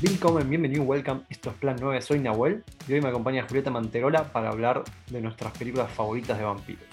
[0.00, 1.22] Willkommen, bienvenido, welcome.
[1.28, 5.20] Esto es Plan 9, soy Nahuel y hoy me acompaña Julieta Manterola para hablar de
[5.20, 6.86] nuestras películas favoritas de vampiros.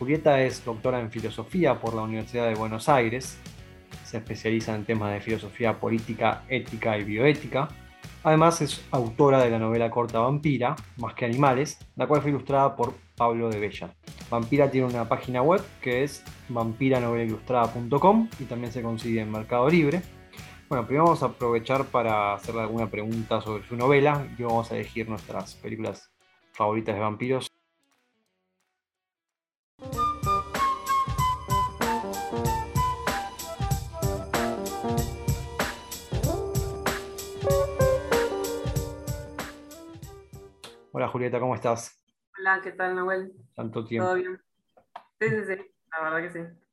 [0.00, 3.38] Julieta es doctora en filosofía por la Universidad de Buenos Aires,
[4.04, 7.68] se especializa en temas de filosofía política, ética y bioética.
[8.24, 12.74] Además es autora de la novela corta Vampira, Más que Animales, la cual fue ilustrada
[12.74, 13.94] por Pablo de Bella.
[14.28, 20.02] Vampira tiene una página web que es vampiranovelilustrada.com y también se consigue en Mercado Libre.
[20.68, 24.74] Bueno, primero vamos a aprovechar para hacerle alguna pregunta sobre su novela y vamos a
[24.74, 26.12] elegir nuestras películas
[26.52, 27.50] favoritas de vampiros.
[40.92, 41.98] Hola Julieta, ¿cómo estás?
[42.38, 43.32] Hola, ¿qué tal, Nahuel?
[43.54, 44.06] Tanto tiempo.
[44.06, 44.38] ¿Todo bien?
[45.18, 45.56] Sí, sí, sí,
[45.90, 46.67] la verdad que sí.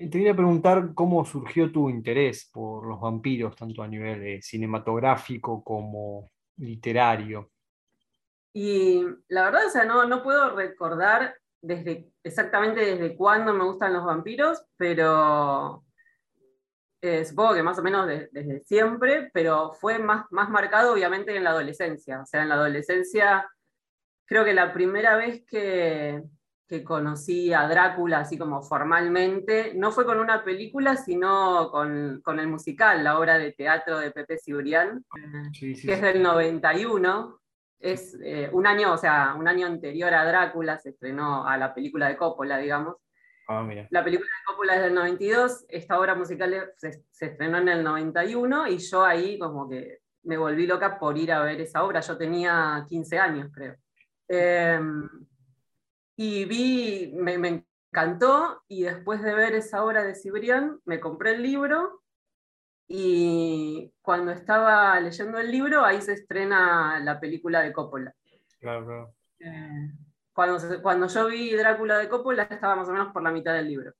[0.00, 5.62] Te quería preguntar cómo surgió tu interés por los vampiros, tanto a nivel eh, cinematográfico
[5.62, 7.50] como literario.
[8.54, 13.92] Y la verdad, o sea, no, no puedo recordar desde, exactamente desde cuándo me gustan
[13.92, 15.84] los vampiros, pero
[17.02, 21.36] eh, supongo que más o menos de- desde siempre, pero fue más, más marcado obviamente
[21.36, 22.22] en la adolescencia.
[22.22, 23.46] O sea, en la adolescencia
[24.26, 26.22] creo que la primera vez que,
[26.70, 32.38] que conocí a Drácula así como formalmente, no fue con una película, sino con, con
[32.38, 35.04] el musical, la obra de teatro de Pepe Cibrián,
[35.52, 37.40] Sí, sí, que es del 91.
[37.80, 41.74] Es eh, un año, o sea, un año anterior a Drácula, se estrenó a la
[41.74, 42.98] película de Coppola, digamos.
[43.48, 43.88] Ah, mira.
[43.90, 47.82] La película de Coppola es del 92, esta obra musical se, se estrenó en el
[47.82, 51.98] 91 y yo ahí como que me volví loca por ir a ver esa obra.
[51.98, 53.74] Yo tenía 15 años, creo.
[54.28, 54.78] Eh,
[56.22, 61.30] y vi, me, me encantó y después de ver esa obra de Cibrián me compré
[61.34, 62.02] el libro
[62.86, 68.14] y cuando estaba leyendo el libro ahí se estrena la película de Coppola.
[68.58, 69.14] Claro, claro.
[69.38, 69.92] Eh,
[70.34, 73.54] cuando, se- cuando yo vi Drácula de Coppola estaba más o menos por la mitad
[73.54, 73.94] del libro.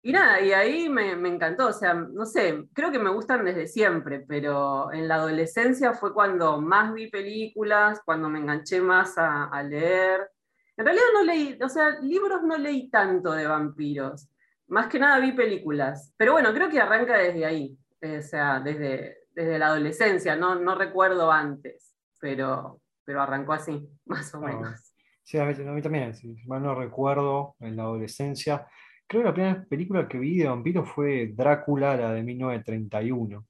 [0.00, 3.44] Y nada, y ahí me, me encantó, o sea, no sé, creo que me gustan
[3.44, 9.18] desde siempre, pero en la adolescencia fue cuando más vi películas, cuando me enganché más
[9.18, 10.30] a, a leer.
[10.78, 14.28] En realidad no leí, o sea, libros no leí tanto de vampiros,
[14.68, 16.14] más que nada vi películas.
[16.16, 20.54] Pero bueno, creo que arranca desde ahí, eh, o sea, desde, desde la adolescencia, no,
[20.54, 24.94] no recuerdo antes, pero, pero arrancó así, más o Ah, menos.
[25.24, 28.66] Sí, a mí, a mí también, si mal no recuerdo, en la adolescencia.
[29.06, 33.44] Creo que la primera película que vi de vampiros fue Drácula, la de 1931.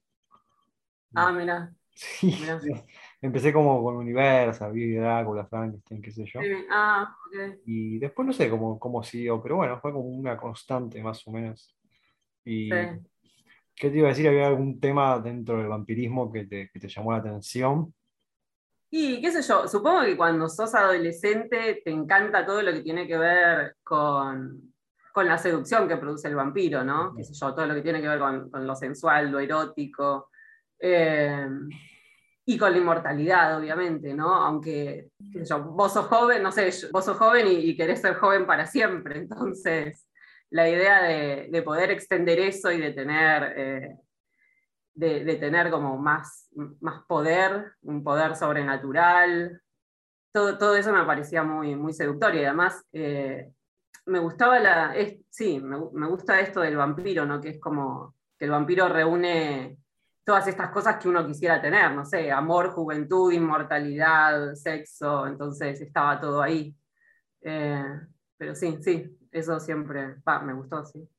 [1.13, 1.71] Ah, mira.
[1.93, 2.59] Sí, mirá.
[3.21, 6.39] Empecé como con Universal, vi Drácula, Frankenstein, qué sé yo.
[6.71, 7.57] Ah, ok.
[7.65, 11.31] Y después no sé cómo, cómo siguió, pero bueno, fue como una constante más o
[11.31, 11.75] menos.
[12.45, 12.75] Y Sí.
[13.75, 14.27] ¿qué te iba a decir?
[14.27, 17.93] ¿Había algún tema dentro del vampirismo que te, que te llamó la atención?
[18.89, 23.05] Y qué sé yo, supongo que cuando sos adolescente te encanta todo lo que tiene
[23.05, 24.73] que ver con,
[25.13, 27.13] con la seducción que produce el vampiro, ¿no?
[27.15, 30.29] Qué sé yo, todo lo que tiene que ver con, con lo sensual, lo erótico.
[30.79, 31.45] eh,
[32.51, 34.33] y con la inmortalidad, obviamente, ¿no?
[34.33, 38.47] Aunque, yo, vos sos joven, no sé, vos sos joven y, y querés ser joven
[38.47, 39.19] para siempre.
[39.19, 40.07] Entonces,
[40.49, 43.95] la idea de, de poder extender eso y de tener, eh,
[44.95, 46.49] de, tener como más,
[46.81, 49.61] más poder, un poder sobrenatural,
[50.33, 53.51] todo, todo eso me parecía muy, muy seductor y además eh,
[54.07, 57.39] me gustaba la, es- sí, me, me gusta esto del vampiro, ¿no?
[57.39, 59.77] Que es como que el vampiro reúne
[60.29, 66.19] todas estas cosas que uno quisiera tener, no sé, amor, juventud, inmortalidad, sexo, entonces estaba
[66.19, 66.77] todo ahí.
[67.41, 67.83] Eh,
[68.37, 71.09] pero sí, sí, eso siempre, me gustó, sí.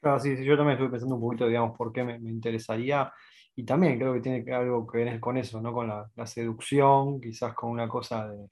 [0.00, 3.12] Claro, sí, sí, yo también estuve pensando un poquito, digamos, por qué me, me interesaría.
[3.54, 5.72] Y también creo que tiene algo que ver con eso, ¿no?
[5.72, 8.50] Con la, la seducción, quizás con una cosa de,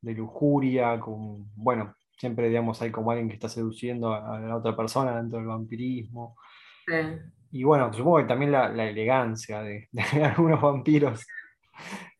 [0.00, 4.56] de lujuria, con, bueno, siempre, digamos, hay como alguien que está seduciendo a, a la
[4.56, 6.36] otra persona dentro del vampirismo.
[6.84, 7.39] Sí.
[7.50, 11.26] Y bueno, supongo que también la, la elegancia de, de algunos vampiros.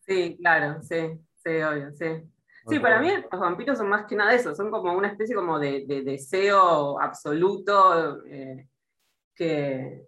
[0.06, 2.06] Sí, claro, sí, sí, obvio, sí.
[2.68, 5.58] Sí, para mí los vampiros son más que nada eso, son como una especie como
[5.58, 8.68] de, de deseo absoluto eh,
[9.34, 10.06] que,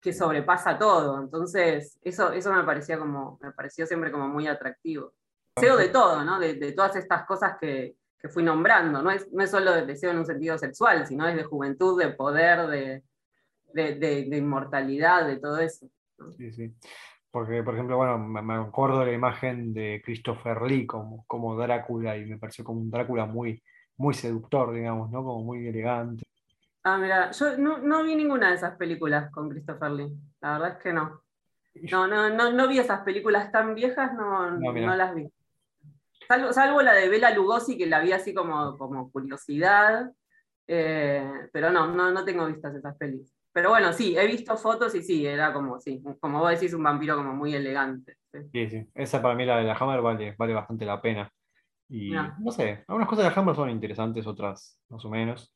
[0.00, 1.20] que sobrepasa todo.
[1.20, 5.12] Entonces, eso, eso me parecía como, me pareció siempre como muy atractivo.
[5.54, 6.40] Deseo de todo, ¿no?
[6.40, 9.02] De, de todas estas cosas que, que fui nombrando.
[9.02, 12.00] No es, no es solo de deseo en un sentido sexual, sino es de juventud,
[12.00, 13.02] de poder, de,
[13.74, 15.86] de, de- de inmortalidad, de todo eso.
[16.36, 16.74] Sí, sí.
[17.30, 21.56] Porque, por ejemplo, bueno, me, me acuerdo de la imagen de Christopher Lee como, como
[21.56, 23.62] Drácula y me pareció como un Drácula muy,
[23.96, 25.24] muy seductor, digamos, ¿no?
[25.24, 26.24] Como muy elegante.
[26.84, 30.12] Ah, mira, yo no, no vi ninguna de esas películas con Christopher Lee.
[30.40, 31.22] La verdad es que no.
[31.90, 35.26] No, no, no, no vi esas películas tan viejas, no, no, las vi.
[36.52, 40.10] Salvo, la de Bela Lugosi, que la vi así como, como curiosidad,
[40.66, 43.32] eh, pero no, no, no tengo vistas esas películas.
[43.52, 46.82] Pero bueno, sí, he visto fotos y sí, era como, sí, como vos decís, un
[46.82, 48.16] vampiro como muy elegante.
[48.50, 51.30] Sí, sí, esa para mí la de la Hammer vale, vale bastante la pena.
[51.88, 52.50] Y no.
[52.50, 55.54] sé, algunas cosas de la Hammer son interesantes, otras más o menos.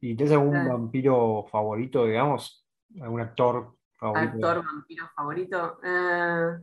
[0.00, 2.66] ¿Y tienes algún vampiro favorito, digamos?
[3.00, 4.34] ¿Algún actor favorito?
[4.34, 5.78] Actor, vampiro favorito.
[5.84, 6.58] Eh,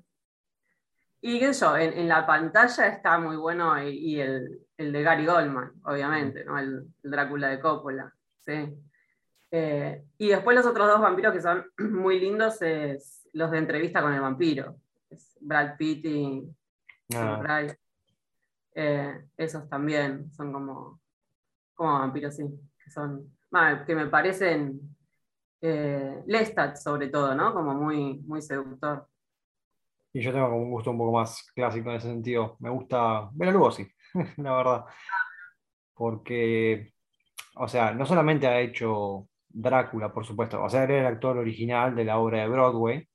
[1.21, 5.71] y qué sé yo, en, la pantalla está muy bueno y, el, de Gary Goldman,
[5.83, 6.59] obviamente, ¿no?
[6.59, 8.13] el, Drácula de Coppola.
[8.45, 8.75] ¿sí?
[9.51, 14.01] Eh, y después los otros dos vampiros que son muy lindos es los de entrevista
[14.01, 14.75] con el vampiro.
[15.39, 16.43] Brad Pitt y
[17.15, 17.67] ah.
[18.75, 20.99] eh, esos también son como,
[21.73, 22.43] como vampiros, sí.
[22.83, 23.37] Que son,
[23.85, 24.79] que me parecen
[25.61, 27.53] eh, Lestat sobre todo, ¿no?
[27.53, 29.07] Como muy, muy seductor.
[30.13, 32.57] Y yo tengo como un gusto un poco más clásico en ese sentido.
[32.59, 33.87] Me gusta Bela Lugosi,
[34.37, 34.85] la verdad.
[35.93, 36.93] Porque,
[37.55, 40.61] o sea, no solamente ha hecho Drácula, por supuesto.
[40.63, 43.07] O sea, era el actor original de la obra de Broadway.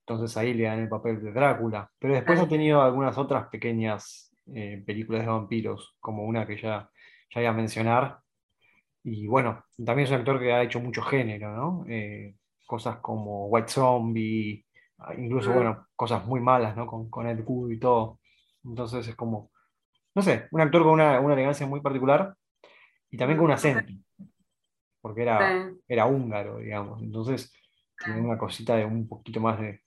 [0.00, 1.90] Entonces ahí le dan el papel de Drácula.
[1.98, 6.90] Pero después ha tenido algunas otras pequeñas eh, películas de vampiros, como una que ya,
[7.30, 8.18] ya voy a mencionar.
[9.02, 11.84] Y bueno, también es un actor que ha hecho mucho género, ¿no?
[11.88, 14.64] Eh, cosas como White Zombie,
[14.98, 16.86] ah, incluso, bueno, cosas muy malas, ¿no?
[16.86, 18.20] Con, con Ed Wood y todo.
[18.64, 19.50] Entonces es como,
[20.14, 22.34] no sé, un actor con una, una elegancia muy particular
[23.10, 23.92] y también con un acento
[25.04, 27.02] porque era, era húngaro, digamos.
[27.02, 27.52] Entonces,
[28.02, 29.82] tiene una cosita de un poquito más de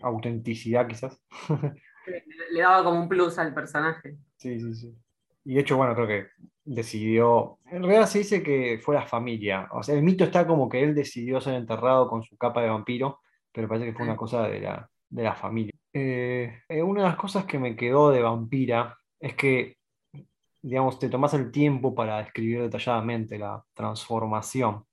[0.00, 1.20] autenticidad, quizás.
[2.06, 4.16] Le, daba como un plus al personaje.
[4.36, 4.96] Sí, sí, sí.
[5.44, 6.28] Y de hecho, bueno, creo que
[6.64, 7.58] decidió.
[7.68, 9.68] En realidad se dice que fue la familia.
[9.72, 12.68] O sea, el mito está como que él decidió ser enterrado con su capa de
[12.68, 15.72] vampiro, pero parece que fue una cosa de la, de la familia.
[15.92, 19.78] Eh, eh, una de las cosas que me quedó de vampira es que
[20.64, 24.86] digamos, te tomas el tiempo para describir detalladamente la transformación.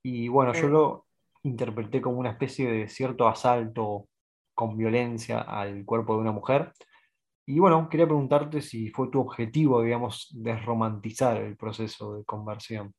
[0.00, 1.06] Y bueno, yo lo
[1.42, 4.06] interpreté como una especie de cierto asalto
[4.54, 6.72] con violencia al cuerpo de una mujer.
[7.44, 12.94] Y bueno, quería preguntarte si fue tu objetivo, digamos, desromantizar el proceso de conversión.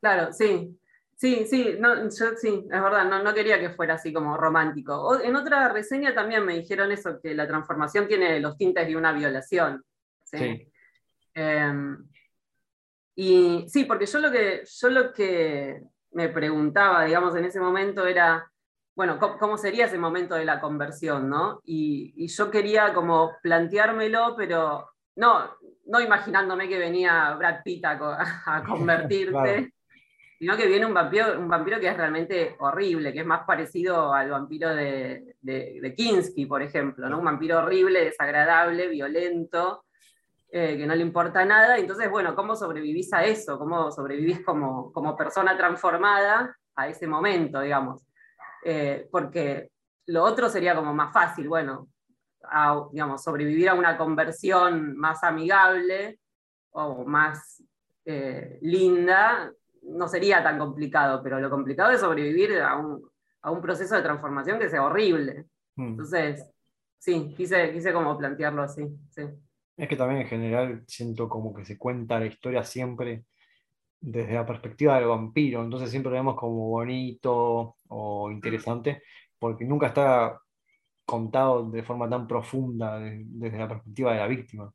[0.00, 0.78] Claro, sí.
[1.16, 5.20] Sí, sí, no, yo, sí, es verdad, no, no, quería que fuera así como romántico.
[5.20, 9.12] en otra reseña también me dijeron eso, que la transformación tiene los tintes de una
[9.12, 9.82] violación.
[10.24, 10.71] sí.
[11.34, 12.06] Em,
[13.14, 15.82] y sí, porque yo lo, que, yo lo que
[16.12, 18.50] me preguntaba, digamos, en ese momento era,
[18.94, 21.60] bueno, ¿cómo, sería ese momento de la conversión, no?
[21.64, 25.50] Y, yo quería como planteármelo, pero no,
[25.86, 27.98] no imaginándome que venía Brad Pitt a,
[28.66, 29.72] convertirte,
[30.38, 34.12] sino que viene un vampiro, un vampiro que es realmente horrible, que es más parecido
[34.12, 37.18] al vampiro de, de, de Kinski, por ejemplo, ¿no?
[37.18, 39.84] Un vampiro horrible, desagradable, violento,
[40.54, 41.78] eh, que no le importa nada.
[41.78, 43.58] Entonces, bueno, ¿cómo sobrevivís a eso?
[43.58, 48.06] ¿Cómo sobrevivís como, como persona transformada a ese momento, digamos?
[48.62, 49.70] Eh, porque
[50.06, 51.88] lo otro sería como más fácil, bueno,
[52.90, 56.18] digamos, sobrevivir a una conversión más amigable
[56.72, 57.62] o más
[58.04, 59.50] eh, linda,
[59.84, 63.08] no sería tan complicado, pero lo complicado es sobrevivir a un,
[63.40, 65.46] a un proceso de transformación que sea horrible.
[65.76, 65.86] Mm.
[65.92, 66.46] Entonces,
[66.98, 68.86] sí, quise, quise como plantearlo así.
[69.08, 69.22] Sí.
[69.82, 73.24] Es que también en general siento como que se cuenta la historia siempre
[74.00, 79.02] desde la perspectiva del vampiro, entonces siempre lo vemos como bonito o interesante,
[79.40, 80.40] porque nunca está
[81.04, 84.72] contado de forma tan profunda desde la perspectiva de la víctima.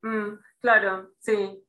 [0.00, 1.62] Mm, claro, sí,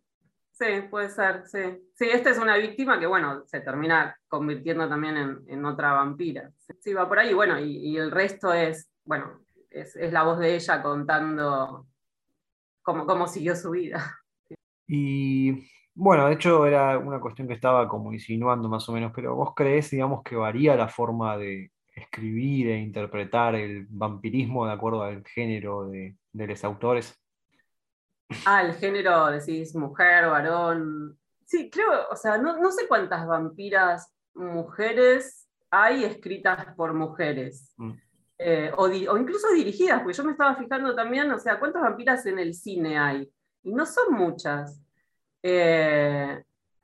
[0.54, 1.90] sí, puede ser, sí.
[1.96, 6.50] Sí, esta es una víctima que, bueno, se termina convirtiendo también en, otra vampira.
[6.80, 10.56] Sí, va por ahí, bueno, y, el resto es, bueno, es, es la voz de
[10.56, 11.86] ella contando
[12.88, 14.18] cómo, siguió su vida.
[14.88, 19.36] Y bueno, de hecho era una cuestión que estaba como insinuando más o menos, pero
[19.36, 25.04] vos crees, digamos, que varía la forma de escribir e interpretar el vampirismo de acuerdo
[25.04, 27.20] al género de, los autores?
[28.46, 31.18] Ah, el género, decís, mujer, varón.
[31.46, 37.74] Sí, creo, o sea, no, sé cuántas vampiras mujeres hay escritas por mujeres.
[37.78, 37.94] Mm.
[38.40, 42.40] Eh, o, incluso dirigidas, porque yo me estaba fijando también, o sea, ¿cuántas vampiras en
[42.40, 43.30] el cine hay?
[43.64, 44.80] Y no son muchas.
[45.42, 46.44] Eh,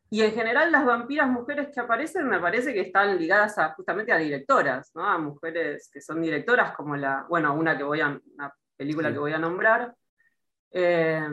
[0.10, 4.12] y en general las vampiras mujeres que aparecen me parece que están ligadas a, justamente
[4.12, 5.06] a directoras, ¿no?
[5.06, 9.20] a mujeres que son directoras, como la, bueno, una que voy a, una película que
[9.20, 9.96] voy a nombrar.
[10.72, 11.28] Eh,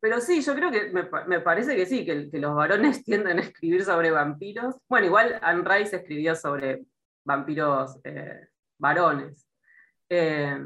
[0.00, 3.42] pero sí, yo creo que me, parece que sí, que, que, los varones tienden a
[3.42, 4.76] escribir sobre vampiros.
[4.88, 6.84] Bueno, igual Anne Rice escribió sobre
[7.24, 7.98] vampiros
[8.78, 9.46] varones.
[10.08, 10.58] Eh,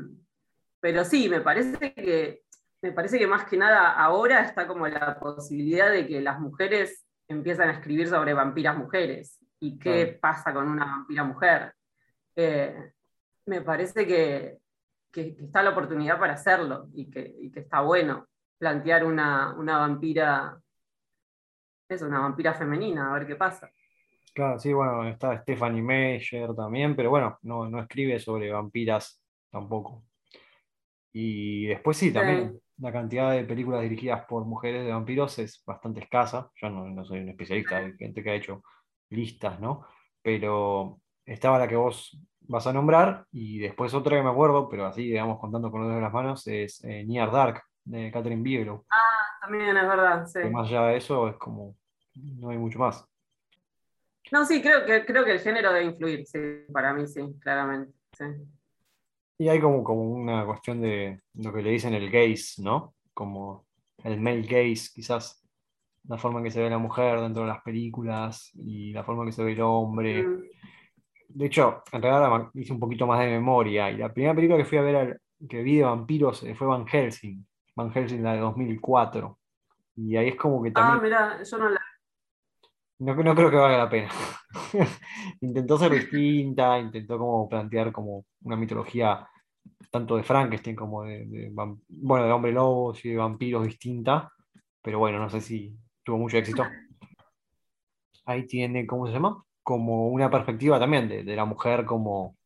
[0.80, 2.42] pero sí, me parece que
[2.82, 7.06] me parece que más que nada ahora está como la posibilidad de que las mujeres
[7.28, 11.74] empiezan a escribir sobre vampiras mujeres y qué pasa con una vampira mujer.
[12.34, 12.92] Eh,
[13.46, 14.58] me parece que,
[15.12, 18.26] está la oportunidad para hacerlo y que, está bueno
[18.58, 20.60] plantear una, vampira,
[21.88, 23.70] es una vampira femenina, a ver qué pasa.
[24.34, 30.04] Claro, sí, bueno, está Stephanie Meyer también, pero bueno, no, no escribe sobre vampiras tampoco.
[31.12, 36.00] Y después sí, también la cantidad de películas dirigidas por mujeres de vampiros es bastante
[36.00, 36.50] escasa.
[36.56, 38.62] Yo no, soy un especialista, hay gente que ha hecho
[39.10, 39.86] listas, ¿no?
[40.22, 44.86] Pero estaba la que vos vas a nombrar y después otra que me acuerdo, pero
[44.86, 48.42] así, digamos, contando con los dedos de las manos, es eh, Near Dark de Catherine
[48.42, 48.84] Bigelow.
[48.90, 50.38] Ah, también es verdad, sí.
[50.50, 51.76] más allá de eso es como,
[52.14, 53.06] no hay mucho más.
[54.32, 56.38] No, sí, creo que, creo que el género debe influir, sí,
[56.72, 57.92] para mí sí, claramente.
[58.16, 58.24] Sí.
[59.36, 62.94] Y hay como, como una cuestión de lo que le dicen el gaze, ¿no?
[63.12, 63.66] Como
[64.02, 65.46] el male gaze, quizás
[66.08, 69.22] la forma en que se ve la mujer dentro de las películas y la forma
[69.22, 70.22] en que se ve el hombre.
[70.22, 70.42] Mm.
[71.28, 74.64] De hecho, en realidad hice un poquito más de memoria y la primera película que
[74.64, 77.46] fui a ver, que vi de vampiros eh, fue Van Helsing.
[77.76, 79.38] Van Helsing, la de 2004.
[79.96, 81.12] Y ahí es como que ah, también...
[81.14, 81.80] Ah, mira, yo no la...
[83.02, 84.08] No, no creo que valga la pena.
[85.40, 89.28] intentó ser distinta, intentó como plantear como una mitología
[89.90, 91.50] tanto de Frankenstein como de,
[91.88, 94.30] bueno, de hombre lobos y de vampiros distinta,
[94.80, 96.64] pero bueno, no sé si tuvo mucho éxito.
[98.24, 99.42] Ahí tiene, ¿cómo se llama?
[99.64, 102.36] Como una perspectiva también de, la mujer como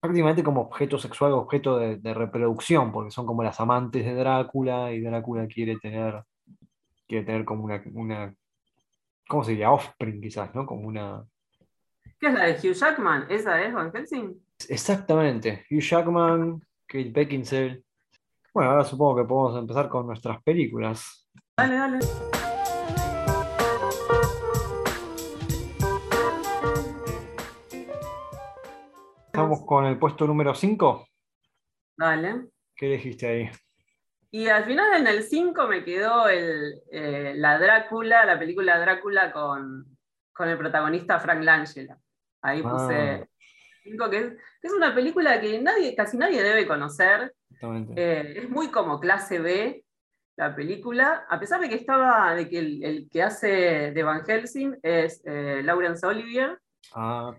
[0.00, 5.00] prácticamente como objeto sexual, objeto de, reproducción, porque son como las amantes de Drácula y
[5.02, 6.22] Drácula quiere tener,
[7.06, 8.34] quiere tener como una
[9.28, 9.70] ¿cómo se diría?
[9.70, 10.66] Offspring quizás, ¿no?
[10.66, 11.24] Como una...
[12.18, 13.26] ¿Qué es la de Hugh Jackman?
[13.30, 14.34] ¿Esa es Van Helsing?
[14.68, 15.66] Exactamente.
[15.70, 17.84] Hugh Jackman, Kate Beckinsale.
[18.52, 21.28] Bueno, ahora supongo que podemos empezar con nuestras películas.
[21.56, 21.98] Dale, dale.
[29.26, 31.06] Estamos con el puesto número 5.
[31.96, 32.48] Dale.
[32.74, 33.50] ¿Qué dijiste ahí?
[34.30, 39.32] Y al final en el 5 me quedó el, eh, la Drácula, la película Drácula
[39.32, 39.86] con,
[40.38, 41.98] el protagonista Frank Langella.
[42.42, 43.26] Ahí puse ah
[44.10, 47.34] que es, una película que nadie, casi nadie debe conocer.
[47.96, 49.84] Eh, es muy como clase B
[50.36, 54.78] la película, a pesar de que estaba, de que el, que hace de Van Helsing
[54.82, 56.60] es eh, Laurence Olivier.
[56.94, 57.34] Ah.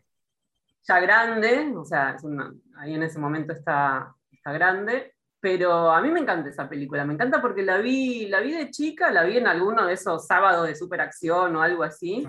[0.83, 2.17] Ya grande, o sea,
[2.77, 5.13] ahí en ese momento está, está grande.
[5.41, 8.71] Pero a mí me encanta esa película, me encanta porque la vi, la vi de
[8.71, 12.27] chica, la vi en alguno de esos sábados de superacción o algo así.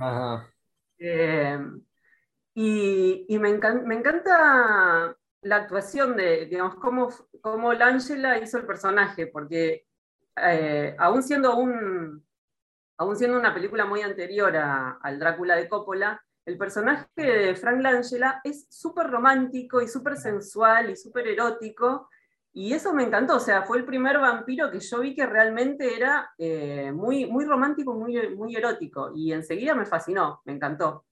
[0.99, 1.59] Eh,
[2.55, 7.09] y, me, encanta, la actuación de, digamos, cómo,
[7.41, 9.87] cómo Langela hizo el personaje, porque
[10.37, 12.25] eh, aún, siendo un,
[12.99, 18.41] aún siendo una película muy anterior al Drácula de Coppola, el personaje de Frank Langella
[18.45, 22.09] es súper romántico y súper sensual y súper erótico,
[22.53, 25.97] y eso me encantó, o sea, fue el primer vampiro que yo vi que realmente
[25.97, 31.07] era eh, muy, muy romántico, muy, muy erótico, y enseguida me fascinó, me encantó.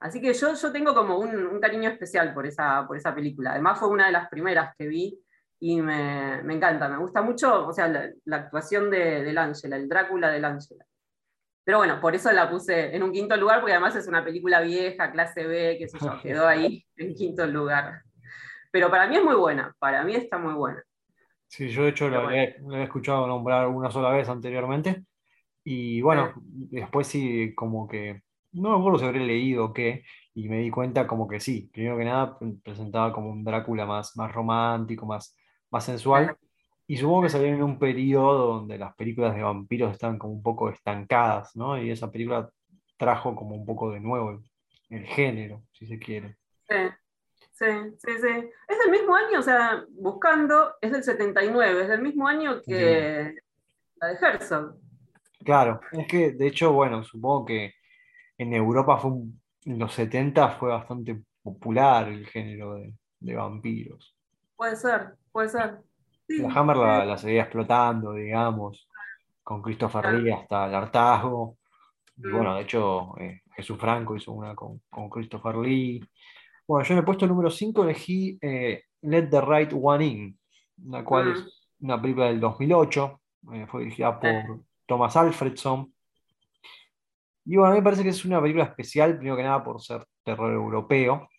[0.00, 3.52] Así que yo, yo tengo como un, cariño especial por esa, por esa película.
[3.52, 5.20] Además fue una de las primeras que vi
[5.60, 10.30] y me, encanta, me gusta mucho, o sea, la, actuación de, del Ángela, el Drácula
[10.30, 10.84] del Ángela.
[11.64, 14.60] Pero bueno, por eso la puse en un quinto lugar, porque además es una película
[14.60, 18.02] vieja, clase B, que sé yo, quedó ahí en quinto lugar.
[18.70, 20.82] Pero para mí es muy buena, para mí está muy buena.
[21.46, 25.04] Sí, yo de hecho lo, he, escuchado nombrar una sola vez anteriormente.
[25.64, 28.22] Y bueno, después sí, como que
[28.52, 31.70] no me acuerdo si habré leído o qué, y me di cuenta como que sí,
[31.72, 35.36] primero que nada presentaba como un Drácula más, más romántico, más,
[35.70, 36.36] más sensual,
[36.86, 40.42] y supongo que salió en un periodo donde las películas de vampiros estaban como un
[40.42, 41.80] poco estancadas, ¿no?
[41.80, 42.48] Y esa película
[42.96, 44.40] trajo como un poco de nuevo
[44.88, 46.36] el, género, si se quiere.
[46.68, 46.76] Sí.
[47.58, 47.66] Sí,
[47.98, 48.50] sí, sí.
[48.68, 53.34] Es del mismo año, o sea, buscando, es del 79, es del mismo año que
[53.96, 54.76] la de Herzog.
[55.44, 57.74] Claro, es que de hecho, bueno, supongo que
[58.36, 59.10] en Europa fue
[59.64, 64.16] en los 70 fue bastante popular el género de, vampiros.
[64.56, 65.80] Puede ser, puede ser.
[66.28, 68.88] la Hammer la, seguía explotando, digamos,
[69.42, 71.58] con Christopher Lee hasta el hartazgo.
[72.16, 72.32] Y mm.
[72.32, 76.00] bueno, de hecho, eh, Jesús Franco hizo una con, Christopher Lee.
[76.68, 80.38] Bueno, yo en el puesto número 5 elegí eh, Let the Right One In,
[80.84, 81.84] la cual es mm.
[81.86, 83.20] una película del 2008,
[83.54, 85.90] eh, fue dirigida por Thomas Alfredson.
[87.46, 89.80] Y bueno, a mí me parece que es una película especial, primero que nada por
[89.80, 91.30] ser terror europeo.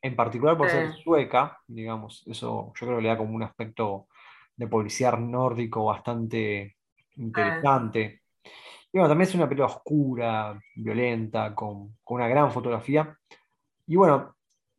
[0.00, 4.08] en particular por ser sueca, digamos, eso yo creo que le da como un aspecto
[4.56, 6.76] de policiar nórdico bastante
[7.16, 8.22] interesante.
[8.92, 13.14] Y bueno, también es una película oscura, violenta, con, con una gran fotografía.
[13.86, 14.34] Y bueno,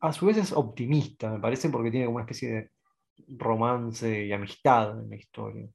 [0.06, 2.70] a su vez es optimista, me parece, porque tiene como una especie de
[3.38, 5.68] romance y amistad en la historia.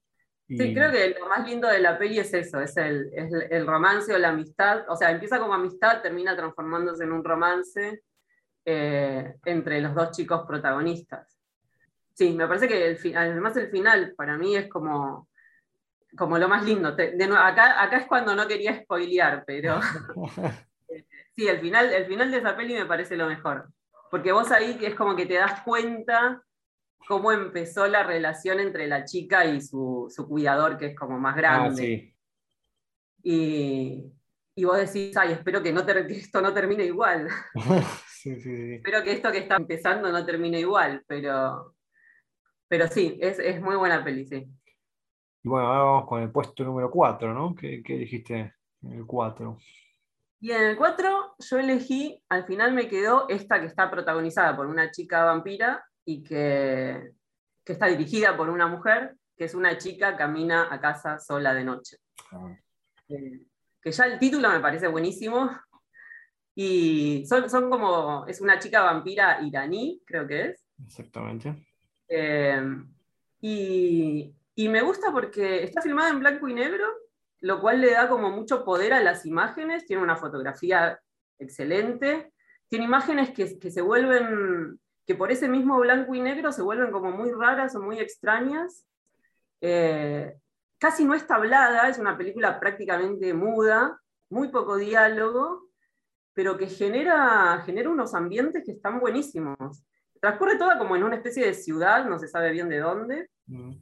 [0.54, 3.66] Sí, creo que lo más lindo de la peli es eso, es el, es el
[3.66, 4.84] romance o la amistad.
[4.88, 8.02] O sea, empieza como amistad, termina transformándose en un romance
[8.64, 11.38] eh, entre los dos chicos protagonistas.
[12.14, 15.28] Sí, me parece que el además el final para mí es como,
[16.16, 16.96] como lo más lindo.
[16.96, 19.80] Te- de nuevo, acá, acá es cuando no quería spoilear, pero
[21.34, 23.68] sí, el final, el final de esa peli me parece lo mejor.
[24.12, 26.44] Porque vos ahí es como que te das cuenta
[27.08, 31.34] cómo empezó la relación entre la chica y su, su cuidador, que es como más
[31.34, 31.82] Ah, grande.
[31.82, 32.14] sí.
[33.22, 34.04] y,
[34.54, 37.26] y vos decís, ay, espero que, no ter- que esto no termine igual.
[38.22, 38.74] Sí, sí, sí.
[38.74, 41.74] espero que esto que está empezando no termine igual, pero,
[42.68, 44.46] pero sí, es, es muy buena peli, sí.
[45.42, 47.52] Y bueno, ahora vamos con el puesto número 4, ¿no?
[47.56, 49.58] ¿Qué, qué dijiste en el 4?
[50.42, 54.66] Y en el 4 yo elegí, al final me quedó esta que está protagonizada por
[54.66, 57.12] una chica vampira y que,
[57.64, 61.62] que está dirigida por una mujer, que es una chica camina a casa sola de
[61.62, 61.98] noche.
[63.08, 63.46] Eh,
[63.80, 65.48] que ya el título me parece buenísimo.
[66.56, 70.66] Y son, son como, es una chica vampira iraní, creo que es.
[70.84, 71.54] Exactamente.
[72.08, 72.60] Eh,
[73.40, 76.84] y, y me gusta porque está filmada en blanco y negro,
[77.42, 80.98] lo cual le da como mucho poder a las imágenes, tiene una fotografía
[81.38, 82.32] excelente,
[82.68, 86.92] tiene imágenes que, que se vuelven, que por ese mismo blanco y negro se vuelven
[86.92, 88.86] como muy raras o muy extrañas.
[89.60, 90.36] Eh,
[90.78, 95.68] casi no está hablada, es una película prácticamente muda, muy poco diálogo,
[96.34, 99.84] pero que genera, genera unos ambientes que están buenísimos.
[100.20, 103.28] Transcurre toda como en una especie de ciudad, no se sabe bien de dónde.
[103.46, 103.72] Mm.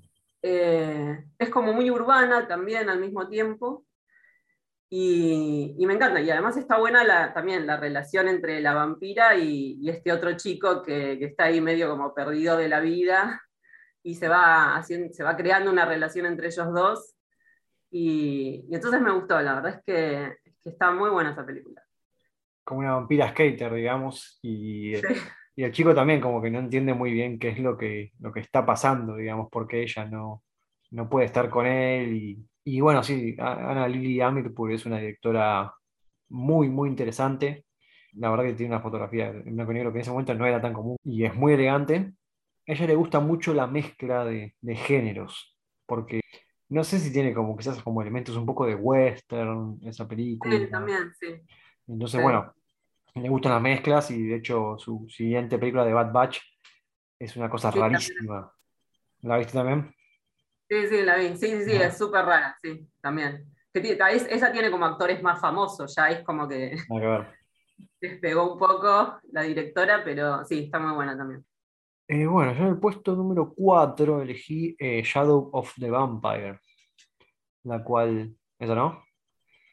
[0.42, 3.86] Eh, es como muy urbana también al mismo tiempo.
[4.88, 6.20] Y, y me encanta.
[6.20, 10.36] Y además está buena la, también la relación entre la vampira y, y este otro
[10.36, 13.42] chico que, que está ahí medio como perdido de la vida.
[14.02, 17.14] Y se va, haciendo, se va creando una relación entre ellos dos.
[17.90, 21.44] Y, y entonces me gustó, la verdad es que, es que está muy buena esa
[21.44, 21.82] película.
[22.64, 25.06] Como una vampira skater, digamos, y, Sí.
[25.60, 28.32] Y el chico también como que no entiende muy bien qué es lo que, lo
[28.32, 30.42] que está pasando, digamos, porque ella no,
[30.90, 32.14] no puede estar con él.
[32.16, 35.70] Y, y bueno, sí, Ana Lily Amirpour es una directora
[36.30, 37.66] muy, muy interesante.
[38.14, 40.46] La verdad que tiene una fotografía en blanco y negro que en ese momento no
[40.46, 42.14] era tan común y es muy elegante.
[42.66, 46.22] A ella le gusta mucho la mezcla de, de géneros, porque
[46.70, 50.56] no sé si tiene como quizás como elementos un poco de western esa película.
[50.56, 51.26] Sí, también, sí.
[51.86, 52.22] Entonces, Sí.
[52.22, 52.54] bueno,
[53.14, 56.38] le gustan las mezclas y de hecho su siguiente película de Bad Batch
[57.18, 58.52] es una cosa Sí, rarísima.
[59.22, 59.94] ¿La viste también?
[60.68, 61.28] Sí, sí, la vi.
[61.36, 61.86] Sí, sí, sí, Ajá.
[61.86, 63.46] es súper rara, sí, también.
[63.72, 63.80] Que
[64.12, 66.76] es- esa tiene como actores más famosos, ya es como que
[68.00, 71.44] despegó un poco la directora, pero sí, está muy buena también.
[72.08, 76.58] Eh, bueno, yo en el puesto número 4 elegí eh, Shadow of the Vampire,
[77.64, 79.04] la cual, ¿esa no?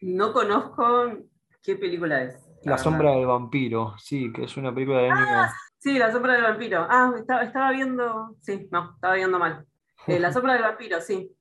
[0.02, 1.17] No conozco
[1.63, 2.47] qué película es.
[2.68, 2.84] La verdad.
[2.84, 5.50] sombra del vampiro, sí, que es una película del año...
[5.80, 6.86] Sí, La sombra del vampiro.
[6.90, 8.36] Ah, estaba, estaba viendo.
[8.42, 9.66] Sí, no, estaba viendo mal.
[10.08, 11.32] Eh, la sombra del vampiro, sí.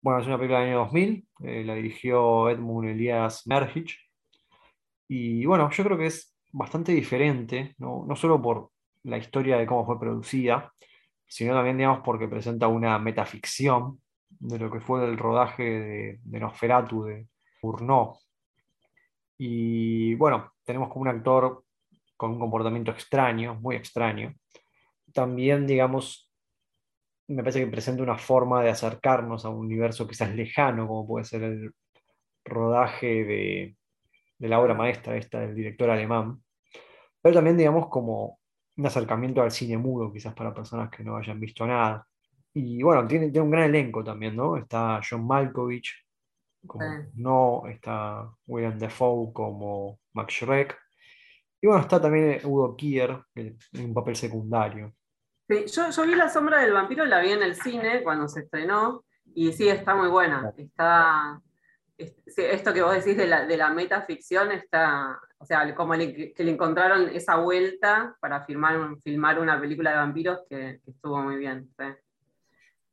[0.00, 3.98] Bueno, es una película del año 2000, eh, la dirigió Edmund Elias Merhich.
[5.06, 8.04] Y bueno, yo creo que es bastante diferente, ¿no?
[8.06, 8.70] No solo por
[9.04, 10.72] la historia de cómo fue producida,
[11.26, 16.40] sino también, digamos, porque presenta una metaficción de lo que fue el rodaje de, de
[16.40, 17.28] Nosferatu de
[17.62, 18.18] Bourneau.
[19.38, 21.64] Y bueno, tenemos como un actor
[22.16, 24.34] con un comportamiento extraño, muy extraño.
[25.12, 26.30] También, digamos,
[27.28, 31.24] me parece que presenta una forma de acercarnos a un universo quizás lejano, como puede
[31.24, 31.72] ser el
[32.44, 33.76] rodaje de,
[34.38, 36.42] de la obra maestra esta del director alemán,
[37.20, 38.38] pero también, digamos, como
[38.76, 42.06] un acercamiento al cine mudo, quizás para personas que no hayan visto nada.
[42.54, 44.56] Y bueno, tiene, tiene un gran elenco también, ¿no?
[44.56, 46.07] Está John Malkovich
[46.68, 47.08] como Sí.
[47.14, 50.78] no, está William Dafoe como Max Schreck,
[51.60, 54.94] y bueno, está también Udo Kier, en un papel secundario.
[55.48, 58.40] Sí, yo, yo vi La sombra del vampiro, la vi en el cine cuando se
[58.40, 59.04] estrenó,
[59.34, 60.52] y sí, está muy buena.
[60.56, 61.40] Está.
[61.96, 65.18] esto que vos decís de la, de la metaficción está.
[65.38, 69.96] O sea, como le- que le encontraron esa vuelta para filmar, filmar una película de
[69.96, 71.68] vampiros que, que estuvo muy bien.
[71.78, 71.84] sí.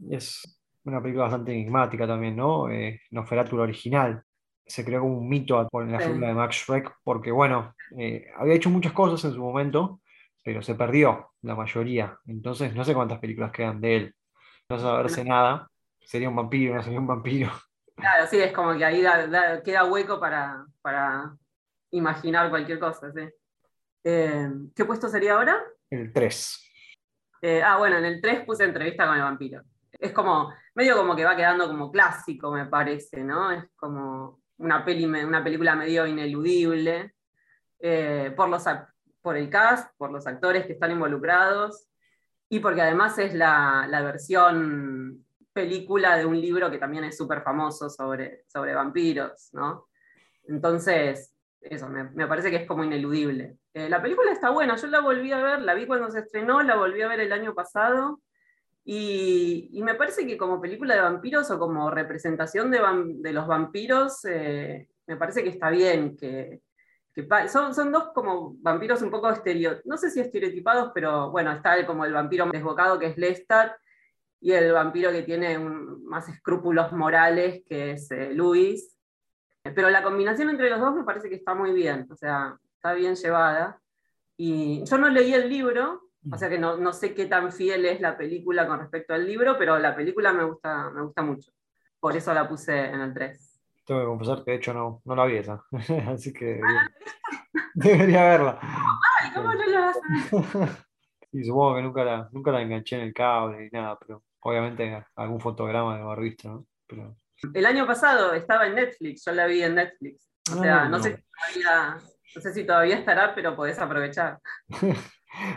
[0.10, 0.42] Es
[0.86, 2.70] una película bastante enigmática también, ¿no?
[2.70, 4.24] Eh, Nosferatu original.
[4.66, 6.08] Se creó como un mito por la Sí.
[6.08, 10.02] figura de Max Schreck, porque bueno, eh, había hecho muchas cosas en su momento,
[10.44, 12.18] pero se perdió la mayoría.
[12.26, 14.16] Entonces no sé cuántas películas quedan de él.
[14.70, 15.70] No saberse nada.
[16.00, 17.52] Sería un vampiro, no sería un vampiro.
[17.96, 19.04] Claro, sí, es como que ahí
[19.64, 21.34] queda hueco para, para,
[21.92, 23.22] imaginar cualquier cosa, sí.
[24.04, 25.64] Eh, ¿Qué puesto sería ahora?
[25.90, 26.62] El 3.
[27.42, 29.62] Eh, ah, bueno, en el 3 puse entrevista con el vampiro.
[30.00, 33.52] Es como, medio como que va quedando como clásico, me parece, ¿no?
[33.52, 37.16] Es como una, peli, una película medio ineludible.
[37.80, 38.64] Eh, por, los,
[39.22, 41.88] por el cast, por los actores que están involucrados,
[42.50, 47.42] y porque además es la, la versión película de un libro que también es súper
[47.42, 49.88] famoso sobre, sobre vampiros, ¿no?
[50.48, 53.58] Entonces, eso, me, parece que es como ineludible.
[53.74, 56.62] Eh, la película está buena, yo la volví a ver, la vi cuando se estrenó,
[56.62, 58.22] la volví a ver el año pasado,
[58.86, 64.88] y, me parece que como película de vampiros o como representación de, los vampiros, eh,
[65.08, 66.62] me parece que está bien, que,
[67.52, 71.86] son, son, dos como vampiros un poco estereotipados, no sé si estereotipados, pero bueno, está
[71.86, 73.74] como el vampiro desbocado que es Lestat,
[74.46, 78.96] y el vampiro que tiene más escrúpulos morales, que es eh, Luis.
[79.64, 82.94] Pero la combinación entre los dos me parece que está muy bien, o sea, está
[82.94, 83.82] bien llevada.
[84.38, 87.86] Y yo no leí el libro, o sea que no, no, sé qué tan fiel
[87.86, 91.52] es la película con respecto al libro, pero la película me gusta, me gusta mucho.
[92.00, 93.62] Por eso la puse en el 3.
[93.86, 95.64] Tengo que confesar que de hecho no, no la vi esa,
[96.08, 96.90] así que ah,
[97.74, 98.60] debería verla.
[98.62, 100.70] Ay, ¿cómo no la vas a ver?
[101.32, 105.06] Y supongo que nunca la, nunca la enganché en el cable ni nada, pero obviamente
[105.18, 106.66] algún fotograma de haber visto, ¿no?
[106.88, 107.18] Pero...
[107.54, 110.30] El año pasado estaba en Netflix, yo la vi en Netflix.
[110.54, 111.98] O sea, ah, no, Sé, si todavía,
[112.36, 114.40] no sé si todavía estará, pero podés aprovechar.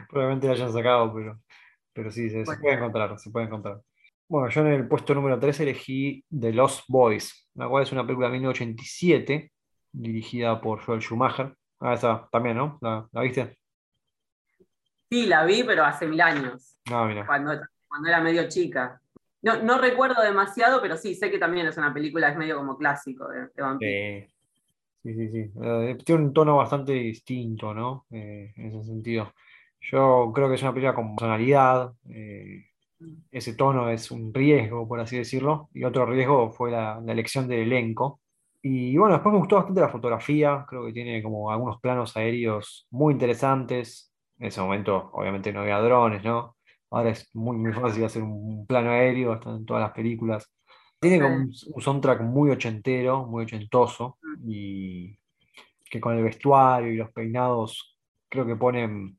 [0.08, 1.40] Probablemente la hayan sacado, pero,
[1.92, 3.80] pero sí, se, puede encontrar, se puede encontrar.
[4.28, 8.04] Bueno, yo en el puesto número 3 elegí The Lost Boys, la cual es una
[8.06, 9.52] película de 1987,
[9.92, 11.54] dirigida por Joel Schumacher.
[11.80, 12.78] Ah, esa también, ¿no?
[12.80, 13.56] ¿La, viste?
[15.10, 16.76] Sí, la vi, pero hace mil años.
[16.90, 17.26] Ah, mira.
[17.26, 17.52] Cuando
[17.88, 19.00] cuando era medio chica.
[19.40, 22.76] No, no, recuerdo demasiado, pero sí, sé que también es una película, es medio como
[22.76, 24.28] clásico de, de
[25.02, 25.50] Sí, sí, sí.
[25.62, 28.06] Eh, tiene un tono bastante distinto, ¿no?
[28.10, 29.32] Eh, en ese sentido.
[29.80, 31.92] Yo creo que es una película con personalidad.
[32.10, 32.64] Eh,
[33.30, 35.68] ese tono es un riesgo, por así decirlo.
[35.72, 38.20] Y otro riesgo fue la, la, elección del elenco.
[38.62, 40.64] Y bueno, después me gustó bastante la fotografía.
[40.68, 44.12] Creo que tiene como algunos planos aéreos muy interesantes.
[44.38, 46.56] En ese momento, obviamente, no había drones, ¿no?
[46.90, 50.50] Ahora es muy, muy fácil hacer un plano aéreo, están en todas las películas.
[51.00, 55.18] Tiene como un, soundtrack muy ochentero, muy ochentoso, y
[55.90, 59.17] que con el vestuario y los peinados creo que ponen,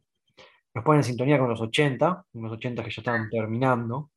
[0.73, 4.11] nos ponen en sintonía con los 80, unos 80 que ya estaban terminando.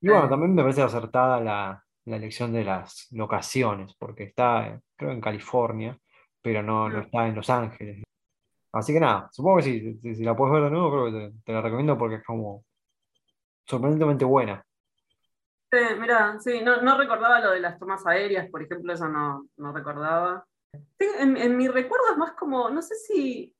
[0.00, 5.12] Y bueno, también me parece acertada la, la elección de las locaciones, porque está, creo,
[5.12, 5.98] en California,
[6.40, 7.02] pero no, no mm.
[7.02, 8.02] está en Los Ángeles.
[8.72, 11.52] Así que nada, supongo que sí, si, la puedes ver de nuevo, creo que te
[11.52, 12.64] la recomiendo porque es como
[13.64, 14.64] sorprendentemente buena.
[15.70, 20.46] Sí, mira, sí, no, recordaba lo de las tomas aéreas, por ejemplo, eso no, recordaba.
[20.98, 23.54] En, mi recuerdo es más como, no sé si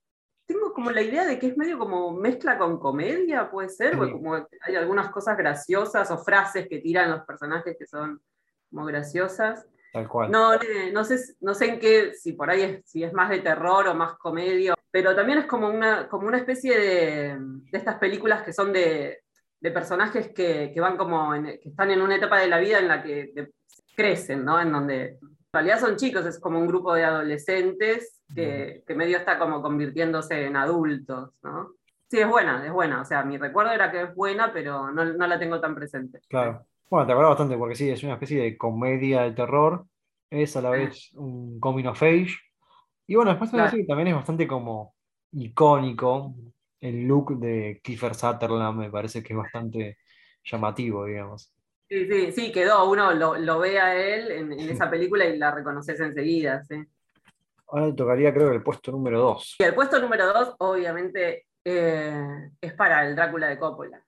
[0.49, 4.11] tengo como la idea de que es medio como mezcla con comedia, puede ser, o
[4.11, 8.23] como hay algunas cosas graciosas o frases que tiran los personajes que son
[8.71, 9.67] como graciosas.
[9.93, 10.31] Tal cual.
[10.31, 10.53] No,
[10.93, 13.89] no, sé, no sé en qué, si por ahí es, si es más de terror
[13.89, 18.43] o más comedia, pero también es como una, como una especie de, de estas películas
[18.43, 19.21] que son de,
[19.61, 23.03] de personajes que, van como, que están en una etapa de la vida en la
[23.03, 23.51] que
[23.95, 24.59] crecen, ¿no?
[24.59, 29.39] En donde en realidad son chicos, es como un grupo de adolescentes que, medio está
[29.39, 31.73] como convirtiéndose en adultos, ¿no?
[32.09, 33.03] Sí, es buena, es buena.
[33.03, 36.21] O sea, mi recuerdo era que es buena, pero no, la tengo tan presente.
[36.29, 36.67] Claro.
[36.91, 39.85] Bueno, te acuerdo bastante porque sí, es una especie de comedia de terror,
[40.31, 42.35] es a la vez un coming of age.
[43.07, 44.95] Y bueno, después también es bastante como
[45.33, 46.35] icónico,
[46.81, 49.99] el look de Kiefer Sutherland me parece que es bastante
[50.45, 51.53] llamativo, digamos.
[51.89, 52.91] Sí, sí, sí, quedó.
[52.91, 56.77] Uno lo, ve a él en, esa película y la reconoces enseguida, sí.
[57.69, 59.57] Ahora le tocaría, creo, el puesto número 2.
[59.59, 64.03] Y el puesto número 2, obviamente, eh, es para el Drácula de Coppola.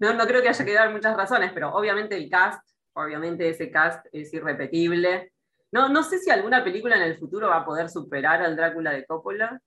[0.00, 3.70] No, no creo que haya que dar muchas razones, pero obviamente el cast, obviamente ese
[3.70, 5.32] cast es irrepetible.
[5.72, 8.92] No, no sé si alguna película en el futuro va a poder superar al Drácula
[8.92, 9.60] de Coppola,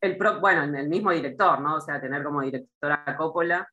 [0.00, 1.76] el bueno, el mismo director, ¿no?
[1.76, 3.68] O sea, tener como directora a Coppola.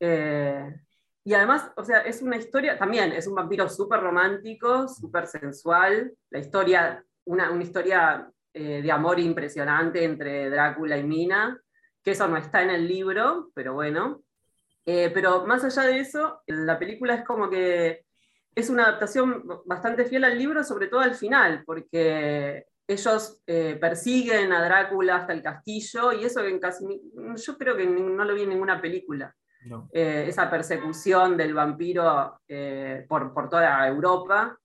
[0.00, 0.80] Eh,
[1.24, 6.14] y además, o sea, es una historia, también es un vampiro súper romántico, súper sensual.
[6.30, 11.60] La historia, una, una historia eh, de amor impresionante entre Drácula y Mina,
[12.02, 14.22] que eso no está en el libro, pero bueno.
[14.84, 18.04] Eh, pero más allá de eso, la película es como que
[18.54, 24.52] es una adaptación bastante fiel al libro, sobre todo al final, porque ellos eh, persiguen
[24.52, 26.84] a Drácula hasta el castillo y eso en casi,
[27.36, 29.34] yo creo que no lo vi en ninguna película.
[29.92, 34.56] Eh, esa persecución del vampiro eh, por, por, toda Europa.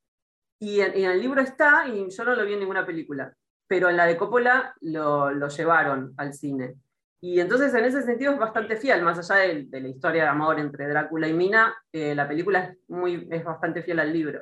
[0.62, 3.34] Y en, el libro está, y yo no lo vi en ninguna película,
[3.68, 6.76] pero en la de Coppola lo, lo llevaron al cine.
[7.20, 10.30] Y entonces en ese sentido es bastante fiel, más allá de, de la historia de
[10.30, 14.42] amor entre Drácula y Mina, la película es, muy, es bastante fiel al libro.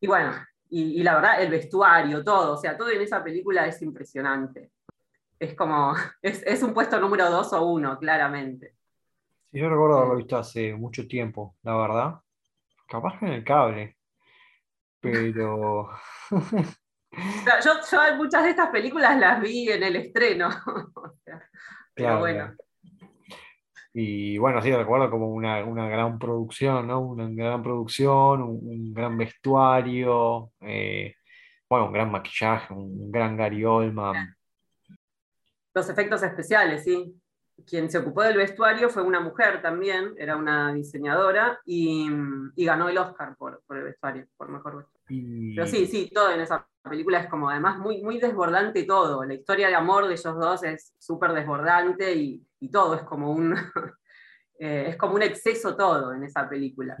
[0.00, 0.32] Y bueno,
[0.68, 4.72] y, la verdad, el vestuario, todo, o sea, todo en esa película es impresionante.
[5.38, 8.74] Es como, es, un puesto número dos o uno, claramente.
[9.52, 12.14] Sí, yo recuerdo haberlo visto hace mucho tiempo, la verdad.
[12.88, 13.95] Capaz que en el cable.
[15.00, 15.90] Pero.
[16.30, 20.50] yo, yo, muchas de estas películas las vi en el estreno.
[21.94, 22.54] pero bueno.
[23.98, 27.00] Y bueno, sí, recuerdo como una, gran producción, ¿no?
[27.00, 31.14] Una gran producción, un, gran vestuario, eh,
[31.66, 34.36] bueno, un gran maquillaje, un gran Gary Oldman.
[35.72, 37.18] Los efectos especiales, sí.
[37.64, 42.08] Quien se ocupó del vestuario fue una mujer también, era una diseñadora, y,
[42.56, 45.54] ganó el Oscar por, el vestuario, por mejor vestuario.
[45.54, 49.24] Pero sí, sí, todo en esa película es como además muy, muy desbordante todo.
[49.24, 53.32] La historia de amor de ellos dos es súper desbordante y, y todo es como
[53.32, 53.54] un,
[54.58, 56.96] eh, es como un exceso todo en esa película.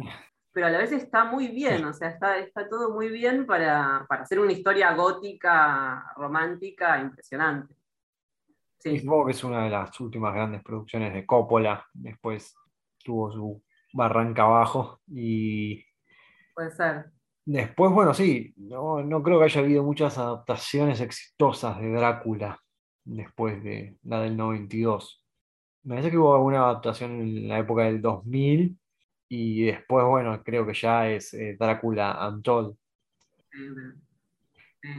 [0.52, 4.06] Pero a la vez está muy bien, o sea, está, está todo muy bien para,
[4.08, 7.75] para hacer una historia gótica, romántica, impresionante.
[8.86, 9.00] Sí.
[9.00, 12.54] Supongo que es una de las últimas grandes producciones de Coppola, después
[13.02, 15.84] tuvo su barranca abajo y...
[16.54, 17.06] Puede ser.
[17.44, 22.60] Después, bueno, sí, no, no creo que haya habido muchas adaptaciones exitosas de Drácula
[23.04, 25.24] después de la del 92.
[25.82, 28.78] Me parece que hubo alguna adaptación en la época del 2000
[29.28, 32.76] y después, bueno, creo que ya es eh, Drácula Untold.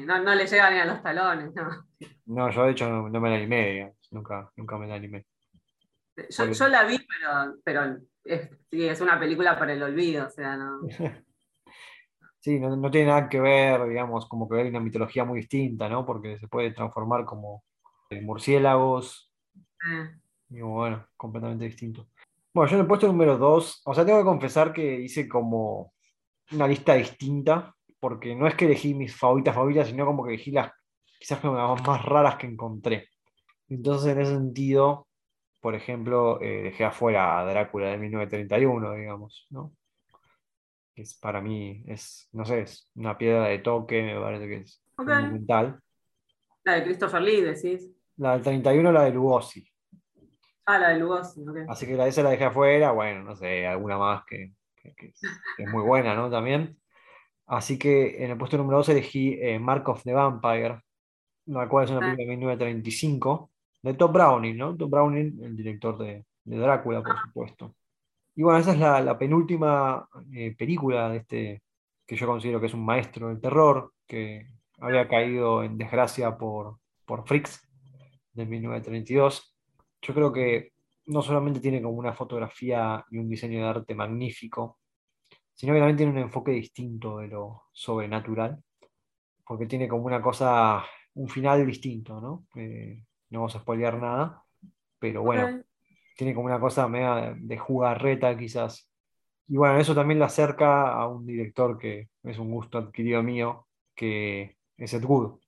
[0.05, 1.69] No, no, le llega ni a los talones, no.
[2.25, 5.25] No, yo de hecho no, me la animé, nunca, nunca me la animé.
[6.29, 10.29] Yo, yo la vi, pero, pero es, sí, es una película para el olvido, o
[10.29, 10.81] sea, no.
[12.39, 16.05] sí, no, tiene nada que ver, digamos, como que hay una mitología muy distinta, ¿no?
[16.05, 17.63] Porque se puede transformar como
[18.21, 19.31] murciélagos.
[19.85, 20.09] Ah.
[20.49, 22.07] Y bueno, completamente distinto.
[22.53, 25.93] Bueno, yo en el puesto número 2, o sea, tengo que confesar que hice como
[26.51, 30.51] una lista distinta, porque no es que elegí mis favoritas favoritas, sino como que elegí
[30.51, 30.71] las
[31.19, 33.09] quizás las más raras que encontré.
[33.69, 35.07] Entonces, en ese sentido,
[35.61, 39.73] por ejemplo, eh, dejé afuera a Drácula de 1931, digamos, ¿no?
[40.95, 44.55] Que es, para mí es, no sé, es una piedra de toque, me parece que
[44.57, 45.79] es fundamental.
[46.63, 47.89] La de Christopher Lee, decís.
[48.17, 49.67] La del 31, la de Lugosi.
[50.65, 53.97] Ah, la de Lugosi, Así que la esa la dejé afuera, bueno, no sé, alguna
[53.97, 56.29] más que, es muy buena, ¿no?
[56.29, 56.77] También.
[57.47, 60.81] Así que en el puesto número 2 elegí eh, Mark of the Vampire,
[61.45, 62.01] la cual es una ah.
[62.01, 63.51] película de 1935,
[63.83, 64.75] de Top Browning, ¿no?
[64.75, 67.21] Top Browning, el director de, Drácula, por ah.
[67.25, 67.75] supuesto.
[68.35, 71.61] Y bueno, esa es la, penúltima eh, película de este,
[72.05, 74.47] que yo considero que es un maestro del terror, que
[74.79, 77.67] había caído en desgracia por, por Freaks,
[78.33, 79.57] de 1932
[80.01, 80.73] yo creo que
[81.07, 84.79] no solamente tiene como una fotografía y un diseño de arte magnífico,
[85.57, 88.63] sino que también tiene un enfoque distinto de lo sobrenatural,
[89.43, 92.45] porque tiene como una cosa, un final distinto, ¿no?
[92.55, 94.43] Eh, no vamos a spoilear nada,
[94.99, 95.63] pero bueno,
[96.15, 98.87] tiene como una cosa media de jugarreta quizás.
[99.47, 103.67] Y bueno, eso también le acerca a un director que es un gusto adquirido mío,
[103.95, 105.39] que es Ed Wood.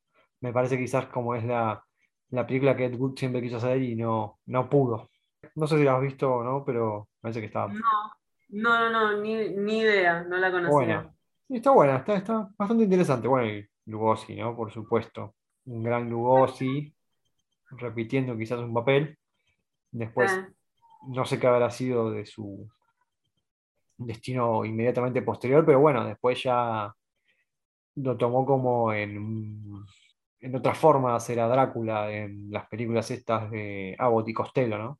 [0.42, 1.84] Me parece quizás como es la,
[2.30, 5.12] la película que Ed Wood siempre quiso hacer y no, no pudo.
[5.54, 7.68] No sé si la has visto o no, pero parece que está.
[7.68, 7.80] No,
[8.50, 11.12] no, no, ni, idea, no la conocía.
[11.48, 13.28] Está buena, está, está bastante interesante.
[13.28, 14.56] Bueno, y Lugosi, ¿no?
[14.56, 15.36] Por supuesto.
[15.66, 16.94] Un gran Lugosi,
[17.72, 19.18] repitiendo quizás un papel.
[19.92, 20.50] Después, ah.
[21.08, 22.68] no sé qué habrá sido de su
[23.98, 26.94] destino inmediatamente posterior, pero bueno, después ya
[27.96, 29.84] lo tomó como en
[30.42, 34.78] en otra forma de hacer a Drácula en las películas estas de Abbott y Costello,
[34.78, 35.00] ¿no?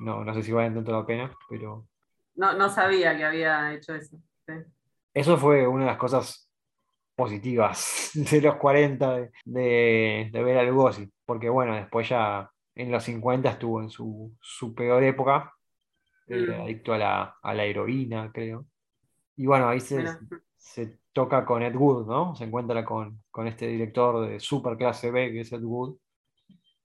[0.00, 1.86] No, no sé si valen tanto la pena, pero...
[2.38, 4.16] No, no sabía que había hecho eso.
[5.12, 6.50] Eso fue una de las cosas
[7.14, 13.50] positivas de los 40 de, ver a Lugosi, porque bueno, después ya en los 50
[13.50, 15.52] estuvo en su, peor época,
[16.28, 16.62] eh, mm.
[16.62, 18.66] adicto a la, heroína, creo.
[19.36, 20.04] Y bueno, ahí se,
[20.56, 22.36] se toca con Ed Wood, ¿no?
[22.36, 25.96] Se encuentra con, este director de super clase B, que es Ed Wood,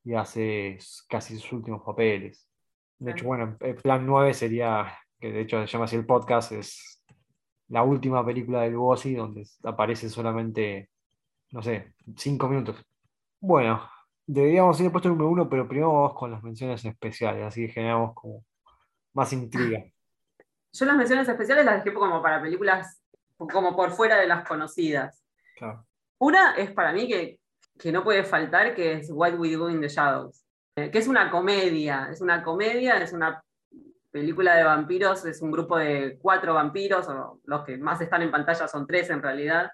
[0.03, 2.49] y hace casi sus últimos papeles.
[2.97, 6.51] De hecho, bueno, el plan 9 sería, que de hecho se llama así el podcast,
[6.51, 7.01] es
[7.69, 10.89] la última película de Lugosi, donde aparece solamente,
[11.51, 12.85] no sé, cinco minutos.
[13.39, 13.89] Bueno,
[14.27, 18.13] deberíamos ir puesto número uno, pero primero vamos con las menciones especiales, así que generamos
[18.13, 18.43] como
[19.13, 19.85] más intriga.
[20.73, 23.01] Yo las menciones especiales las dejé como para películas
[23.37, 25.23] como por fuera de las conocidas.
[26.17, 27.39] Una es para mí que,
[27.79, 30.43] que, no puede faltar, que es What We Do in the Shadows,
[30.75, 33.41] eh, que es una comedia, es una comedia, es una
[34.13, 38.31] película de vampiros, es un grupo de cuatro vampiros, o los que más están en
[38.31, 39.71] pantalla son tres en realidad,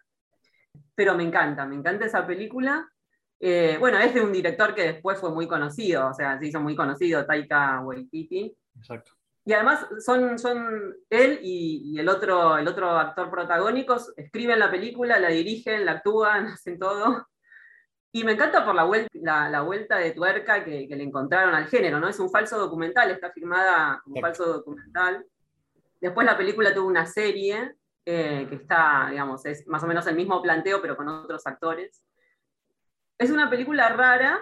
[0.95, 2.89] pero me encanta, me encanta esa película.
[3.38, 6.62] Eh, bueno, es de un director que después fue muy conocido, o sea, se hizo
[6.62, 8.56] muy conocido, Taika Waititi.
[8.78, 9.12] Exacto.
[9.43, 15.19] Y además son, son él y, el, otro, el otro actor protagónico, escriben la película,
[15.19, 17.28] la dirigen, la actúan, hacen todo.
[18.12, 22.00] Y me encanta por la vuelta, la, vuelta de tuerca que, le encontraron al género,
[22.00, 22.10] ¿no?
[22.10, 25.26] Es un falso documental, está firmada como falso documental.
[26.02, 30.15] Después la película tuvo una serie eh, que está, digamos, es más o menos el
[30.15, 32.04] mismo planteo, pero con otros actores.
[33.19, 34.41] Es una película rara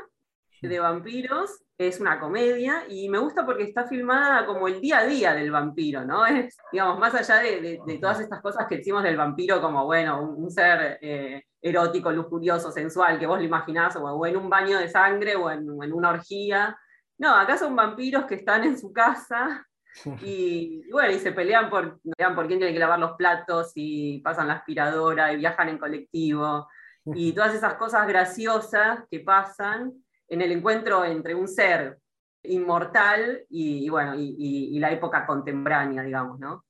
[0.61, 5.05] de vampiros es una comedia y me gusta porque está filmada como el día a
[5.05, 6.25] día del vampiro, ¿no?
[6.25, 10.49] Es, digamos, más allá de, todas estas cosas que decimos del vampiro como, bueno, un,
[10.49, 15.35] ser eh, erótico, lujurioso, sensual, que vos lo imaginás, o, en un baño de sangre
[15.35, 16.77] o en, una orgía.
[17.19, 19.65] No, acá son vampiros que están en su casa
[20.23, 24.19] y, bueno, y se pelean por, pelean por quién tiene que lavar los platos y
[24.21, 26.67] pasan la aspiradora y viajan en colectivo
[27.05, 29.93] y todas esas cosas graciosas que pasan
[30.27, 31.97] en el encuentro entre un ser
[32.43, 36.65] inmortal y, bueno, y, la época contemporánea, digamos, ¿no?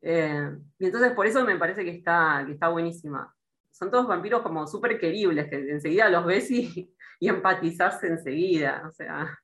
[0.00, 3.34] Eh, y entonces por eso me parece que está, que está buenísima.
[3.70, 8.92] Son todos vampiros como súper queribles, que enseguida los ves y, y empatizás enseguida, o
[8.92, 9.38] sea.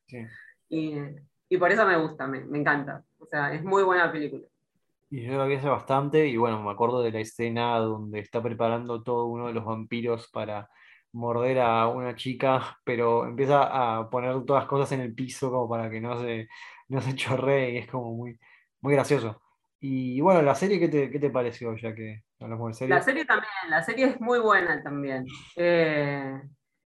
[0.69, 3.05] Y, por eso me gusta, me, me, encanta.
[3.19, 4.43] O sea, es muy buena película.
[5.11, 8.43] Y yo la vi hace bastante, y bueno, me acuerdo de la escena donde está
[8.43, 10.69] preparando todo uno de los vampiros para
[11.15, 13.63] morder a una chica, pero empieza
[13.99, 16.49] a poner todas las cosas en el piso como para que no se,
[16.89, 18.39] no se chorree y es como muy,
[18.81, 19.41] muy gracioso.
[19.81, 22.95] Y bueno, la serie, ¿qué te, qué te pareció ya que hablamos de serie?
[22.95, 25.27] La serie también, la serie es muy buena también.
[25.57, 26.41] Eh,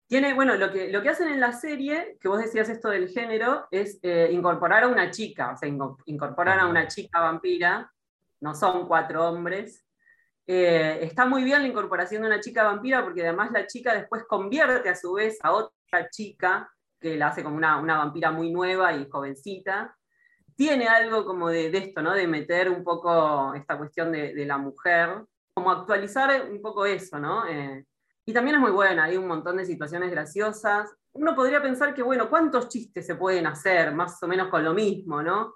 [0.06, 3.08] tiene, bueno, lo que, lo que hacen en la serie, que vos decías esto del
[3.08, 5.68] género, es eh, incorporar a una chica, o sea,
[6.04, 7.90] incorporar a una chica vampira,
[8.40, 9.85] no son cuatro hombres,
[10.46, 14.24] eh, está muy bien la incorporación de una chica vampira porque además la chica después
[14.28, 18.94] convierte a su vez a otra chica que la hace como una, vampira muy nueva
[18.94, 19.96] y jovencita.
[20.55, 22.12] Tiene algo como de, esto, ¿no?
[22.12, 25.24] De meter un poco esta cuestión de, la mujer,
[25.55, 27.46] como actualizar un poco eso, ¿no?
[27.48, 27.85] Eh,
[28.24, 30.94] y también es muy buena, hay un montón de situaciones graciosas.
[31.12, 34.72] Uno podría pensar que, bueno, ¿cuántos chistes se pueden hacer más o menos con lo
[34.72, 35.55] mismo, ¿no?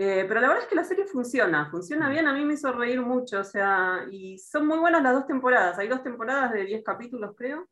[0.00, 2.70] Eh, pero la verdad es que la serie funciona, funciona bien, a mí me hizo
[2.70, 6.64] reír mucho, o sea, y son muy buenas las dos temporadas, hay dos temporadas de
[6.66, 7.68] 10 capítulos, creo.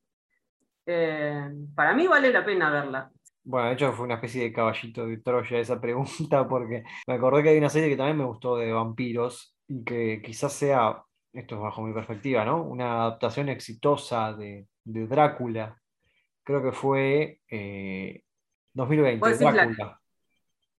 [0.87, 3.13] Eh, para mí vale la pena verla.
[3.45, 7.45] Bueno, de hecho fue una especie de caballito de Troya esa pregunta, porque me acordé
[7.45, 11.01] que hay una serie que también me gustó de vampiros y que quizás sea,
[11.33, 12.61] esto es bajo mi perspectiva, ¿no?
[12.65, 15.81] Una adaptación exitosa de, Drácula.
[16.43, 17.41] Creo que fue
[18.75, 20.01] 2020, eh, Drácula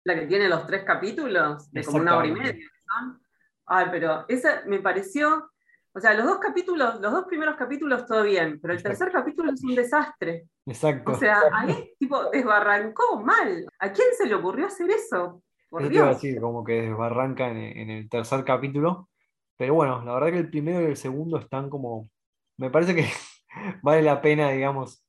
[0.08, 2.65] la que tiene los tres capítulos, de como una hora y media.
[3.65, 5.52] Ay, pero esa me pareció,
[5.93, 9.52] o sea, los dos capítulos, los dos primeros capítulos todo bien, pero el tercer capítulo
[9.52, 10.46] es un desastre.
[10.65, 11.12] Exacto.
[11.12, 13.67] O sea, ahí tipo desbarrancó mal.
[13.80, 15.43] ¿A quién se le ocurrió hacer eso?
[15.70, 16.22] Por Dios.
[16.39, 19.10] como que desbarranca en, el tercer capítulo.
[19.58, 22.10] Pero bueno, la verdad que el primero y el segundo están como.
[22.56, 23.06] Me parece que
[23.84, 25.06] vale la pena, digamos,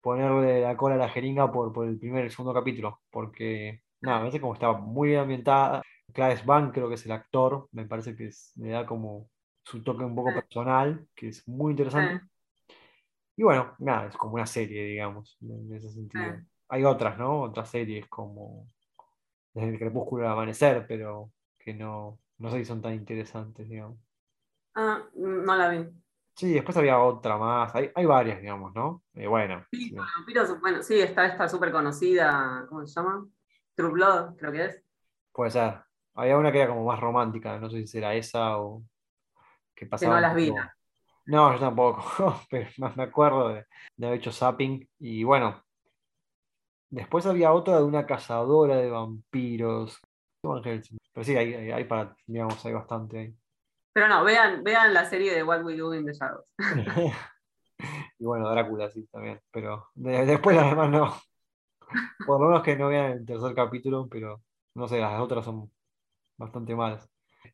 [0.00, 3.00] ponerle la cola a la jeringa por, por el primer y el segundo capítulo.
[3.10, 5.82] Porque no, me parece como estaba muy bien ambientada.
[6.12, 9.28] Claes Van creo que es el actor, me parece que le da como
[9.62, 12.24] su toque un poco personal, que es muy interesante.
[13.36, 16.36] Y bueno, nada, es como una serie, digamos, en ese sentido.
[16.68, 17.42] Hay otras, ¿no?
[17.42, 18.66] Otras series como
[19.52, 23.98] Desde el crepúsculo al amanecer, pero que no, no sé si son tan interesantes, digamos.
[24.74, 25.86] Ah, no la vi.
[26.34, 29.02] Sí, después había otra más, hay, hay varias, digamos, ¿no?
[29.14, 29.64] Eh, bueno.
[29.70, 29.94] Sí,
[30.60, 33.26] bueno, sí, está esta súper conocida, ¿cómo se llama?
[33.76, 34.82] True Blood, creo que es.
[35.32, 35.80] Puede ser.
[36.14, 38.82] Había una que era como más romántica, no sé si era esa o
[39.74, 40.14] que pasaba.
[40.14, 40.52] Que no las vi.
[41.26, 42.02] No, yo tampoco,
[42.50, 43.66] pero más me acuerdo de,
[44.02, 44.88] haber hecho zapping.
[44.98, 45.62] Y bueno,
[46.88, 50.00] después había otra de una cazadora de vampiros.
[50.40, 53.36] Pero sí, hay, para, digamos, hay bastante ahí.
[53.92, 56.46] Pero no, vean, vean la serie de What We Do in the Shadows.
[58.18, 61.14] y bueno, Drácula sí también, pero después las demás no.
[62.26, 64.42] Por lo menos que no vean el tercer capítulo, pero
[64.74, 65.70] no sé, las otras son
[66.36, 67.08] bastante malas.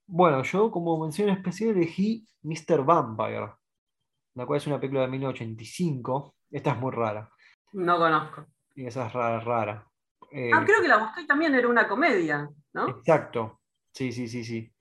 [0.07, 2.85] Bueno, yo como mención especial elegí Mr.
[2.85, 3.53] Vampire,
[4.35, 6.35] la cual es una película de 1985.
[6.51, 7.31] Esta es muy rara.
[7.73, 8.47] No conozco.
[8.75, 9.41] Y esa es rara.
[9.41, 9.87] rara.
[10.21, 12.89] ah, creo que la busqué también era una comedia, ¿no?
[12.89, 13.61] Exacto.
[13.93, 14.73] Sí, sí, sí, sí.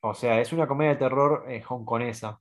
[0.00, 2.40] O sea, es una comedia de terror eh, hongkonesa.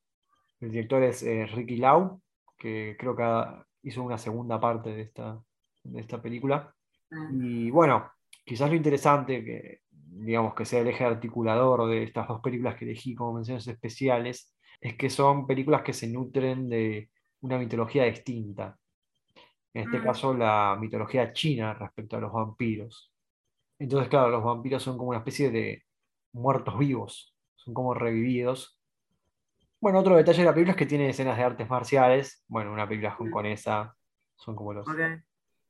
[0.60, 2.22] El director es eh, Ricky Lau,
[2.58, 5.42] que creo que hizo una segunda parte de esta,
[5.84, 6.74] de esta película.
[7.12, 7.30] Ah.
[7.32, 8.12] Y bueno,
[8.46, 12.86] quizás lo interesante, que digamos que sea el eje articulador de estas dos películas que
[12.86, 17.10] elegí como menciones especiales, es que son películas que se nutren de
[17.42, 18.78] una mitología distinta.
[19.74, 20.04] En este mm.
[20.04, 23.12] caso, la mitología china respecto a los vampiros.
[23.80, 25.84] Entonces, claro, los vampiros son como una especie de
[26.34, 28.80] muertos vivos, son como revividos
[29.84, 32.42] bueno, otro detalle de la película es que tiene escenas de artes marciales.
[32.48, 33.94] Bueno, una película hongkonesa,
[34.38, 34.88] son como los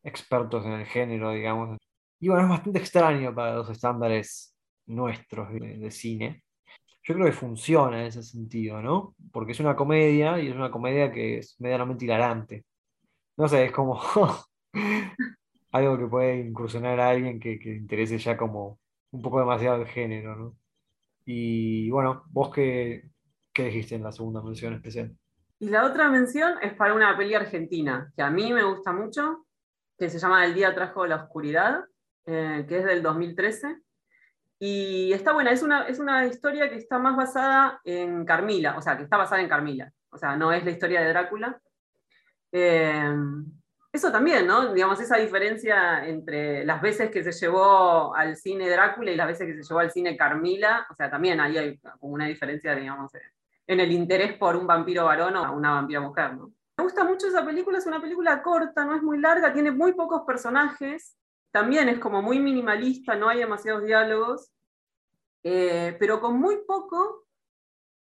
[0.04, 1.78] expertos en el género, digamos.
[2.20, 6.44] Y bueno, es bastante extraño para los estándares nuestros de, cine.
[7.04, 9.16] Yo creo que funciona en ese sentido, ¿no?
[9.32, 12.66] Porque es una comedia y es una comedia que es medianamente hilarante.
[13.38, 14.02] No sé, es como
[15.72, 18.80] algo que puede incursionar a alguien que, que interese ya como
[19.12, 20.58] un poco demasiado el género, ¿no?
[21.26, 23.14] Y bueno, vos que
[23.54, 25.16] ¿Qué dijiste en la segunda mención especial?
[25.60, 29.43] Y la otra mención es para una peli argentina, que a mí me gusta mucho,
[30.04, 31.86] que se llama El día trajo la oscuridad,
[32.26, 33.80] eh, que es del 2013.
[34.60, 38.82] Y está buena, es una, es una historia que está más basada en Carmila, o
[38.82, 41.60] sea, que está basada en Carmila, o sea, no es la historia de Drácula.
[42.52, 43.16] Eh,
[43.92, 44.74] eso también, ¿no?
[44.74, 49.48] Digamos, esa diferencia entre las veces que se llevó al cine Drácula y las veces
[49.48, 53.12] que se llevó al cine Carmila, o sea, también ahí hay como una diferencia, digamos,
[53.68, 56.52] en el interés por un vampiro varón o una vampira mujer, ¿no?
[56.78, 59.94] Me gusta mucho esa película, es una película corta, no es muy larga, tiene muy
[59.94, 61.16] pocos personajes,
[61.52, 64.52] también es como muy minimalista, no hay demasiados diálogos,
[65.44, 67.28] eh, pero con muy poco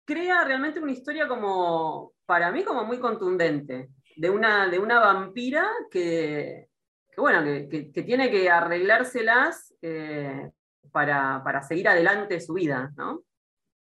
[0.04, 5.68] crea realmente una historia como, para mí, como muy contundente, de una, de una vampira
[5.90, 6.68] que,
[7.16, 10.50] bueno, que, tiene que arreglárselas eh,
[10.92, 13.24] para, para seguir adelante su vida, ¿no?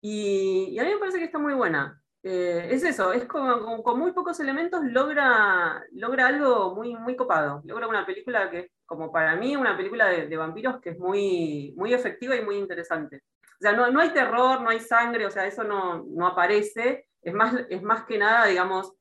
[0.00, 2.00] Y, a mí me parece que está muy buena.
[2.28, 7.62] Eh, es eso, es como, con muy pocos elementos logra, logra algo muy, muy copado.
[7.64, 11.94] Logra una película que, como para mí, una película de, vampiros que es muy, muy
[11.94, 13.22] efectiva y muy interesante.
[13.44, 17.06] O sea, no, no hay terror, no hay sangre, o sea, eso no, no aparece.
[17.22, 18.92] Es más, es más que nada, digamos,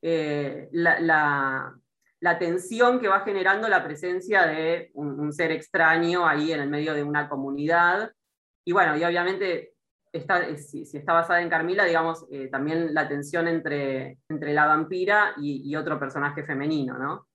[0.00, 1.78] eh, la, la,
[2.18, 6.68] la, tensión que va generando la presencia de un, un, ser extraño ahí en el
[6.68, 8.10] medio de una comunidad.
[8.64, 9.71] Y bueno, y obviamente
[10.12, 14.66] está, eh, si, está basada en Carmila, digamos, eh, también la tensión entre, entre la
[14.66, 17.26] vampira y, otro personaje femenino, ¿no?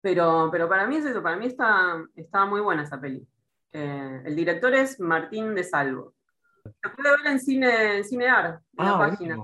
[0.00, 3.26] Pero, pero para mí es eso, para mí está, está muy buena esa peli.
[3.72, 6.14] Eh, el director es Martín de Salvo.
[6.64, 9.36] Se puede ver en Cine, Cinear, en la ah, página.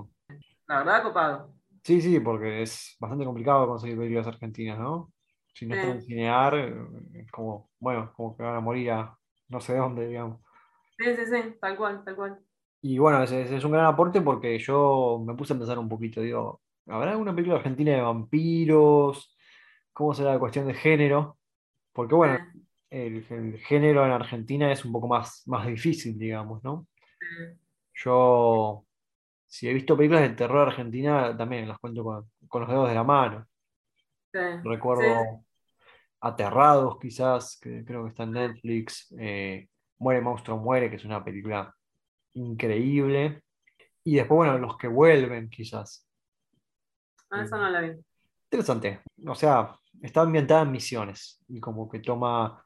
[0.67, 1.53] La verdad, copado.
[1.83, 5.11] Sí, sí, porque es bastante complicado conseguir películas argentinas, ¿no?
[5.53, 6.55] Si no están en Cinear,
[7.13, 9.17] es como, bueno, como que van a morir a
[9.49, 10.39] no sé dónde, digamos.
[10.97, 12.39] Sí, sí, sí, tal cual, tal cual.
[12.85, 16.19] Y bueno, ese, es un gran aporte porque yo me puse a pensar un poquito,
[16.19, 19.37] digo, ¿habrá alguna película argentina de vampiros?
[19.93, 21.37] ¿Cómo será la cuestión de género?
[21.93, 22.53] Porque bueno, ah.
[22.89, 23.23] el,
[23.59, 26.85] género en Argentina es un poco más, más difícil, digamos, ¿no?
[27.21, 27.57] Mm.
[27.93, 28.85] Yo,
[29.47, 33.03] si he visto películas de terror argentina, también las cuento con, los dedos de la
[33.05, 33.47] mano.
[34.61, 35.45] Recuerdo
[36.19, 39.15] Aterrados, quizás, que creo que está en Netflix.
[39.17, 39.69] Eh,
[39.99, 41.73] Muere Monstruo Muere, que es una película
[42.33, 43.43] increíble.
[44.03, 46.07] Y después, bueno, los que vuelven, quizás.
[47.29, 47.91] Ah, eso no la vi.
[48.51, 49.01] Interesante.
[49.25, 52.63] O sea, está ambientada en Misiones y como que toma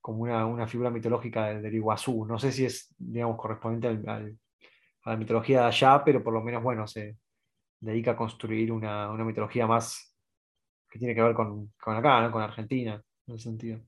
[0.00, 2.26] como una, figura mitológica del, Iguazú.
[2.26, 6.62] No sé si es, digamos, correspondiente a la mitología de allá, pero por lo menos,
[6.62, 7.16] bueno, se
[7.80, 10.14] dedica a construir una, mitología más
[10.88, 13.80] que tiene que ver con, acá, con Argentina, en ese sentido.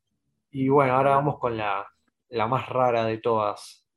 [0.51, 1.87] Y bueno, ahora vamos con la,
[2.31, 3.88] la más rara de todas,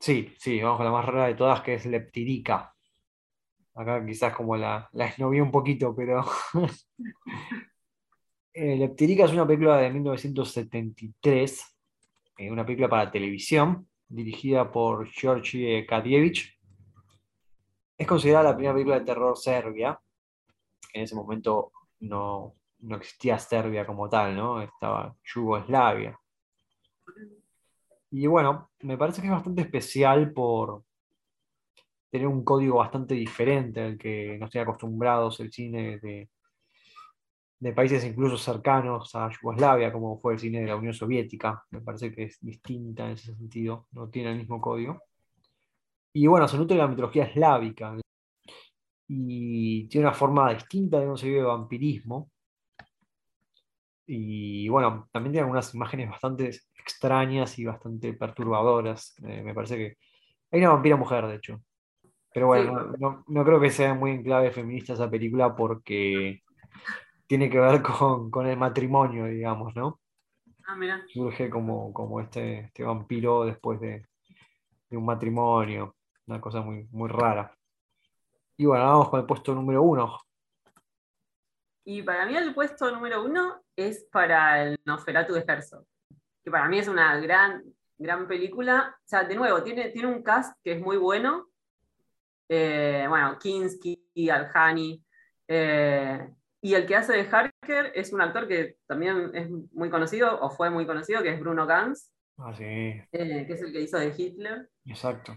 [0.00, 2.74] Sí, sí, vamos con la más rara de todas, que es Leptirica.
[3.74, 6.24] Acá quizás como la, la un poquito, pero...
[8.52, 11.76] eh, Leptirica es una película de 1973,
[12.38, 16.58] eh, una película para televisión, dirigida por Georgi Kadievich.
[17.96, 20.00] Es considerada la primera película de terror serbia.
[20.92, 24.62] En ese momento no, no existía Serbia como tal, ¿no?
[24.62, 26.18] Estaba Yugoslavia.
[28.10, 30.84] Y bueno, me parece que es bastante especial por
[32.10, 36.30] tener un código bastante diferente al que no estoy acostumbrados el cine de,
[37.60, 41.64] de países incluso cercanos a Yugoslavia, como fue el cine de la Unión Soviética.
[41.70, 45.02] Me parece que es distinta en ese sentido, no tiene el mismo código.
[46.12, 47.96] Y bueno, se nutre de la mitología eslávica
[49.08, 52.30] y tiene una forma distinta de concebir el vampirismo.
[54.10, 59.14] Y bueno, también tiene algunas imágenes bastante extrañas y bastante perturbadoras.
[59.22, 59.98] Eh, me parece que
[60.50, 61.60] hay una vampira mujer, de hecho.
[62.32, 66.42] Pero bueno, no, no, creo que sea muy en clave feminista esa película porque
[67.26, 70.00] tiene que ver con, con el matrimonio, digamos, ¿no?
[70.66, 71.04] Ah, mira.
[71.12, 74.06] Surge como, como este, este vampiro después de,
[74.88, 75.96] de, un matrimonio,
[76.26, 77.54] una cosa muy, muy rara.
[78.56, 80.18] Y bueno, vamos con el puesto número uno.
[81.84, 85.84] Y para mí el puesto número uno es para el Nosferatu de Herzog,
[86.44, 87.62] que para mí es una gran,
[87.96, 88.96] gran película.
[88.98, 91.48] O sea, de nuevo, tiene, tiene un cast que es muy bueno.
[92.48, 95.04] Eh, bueno, Kinski, Alhani,
[95.46, 96.28] eh,
[96.60, 100.50] y el que hace de Harker es un actor que también es muy conocido, o
[100.50, 102.12] fue muy conocido, que es Bruno Gans.
[102.36, 102.64] Ah, sí.
[102.64, 104.68] Eh, que es el que hizo de Hitler.
[104.84, 105.36] Exacto.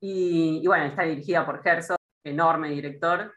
[0.00, 3.34] Y, bueno, está dirigida por Herzog, enorme director.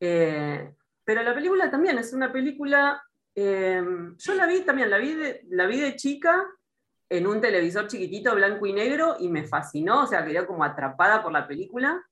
[0.00, 0.72] Eh,
[1.04, 3.02] pero la película también es una película.
[3.40, 3.80] Eh,
[4.16, 6.44] yo la vi también, la vi, de, la vi de chica
[7.08, 11.22] en un televisor chiquitito, blanco y negro, y me fascinó, o sea, quedé como atrapada
[11.22, 12.04] por la película.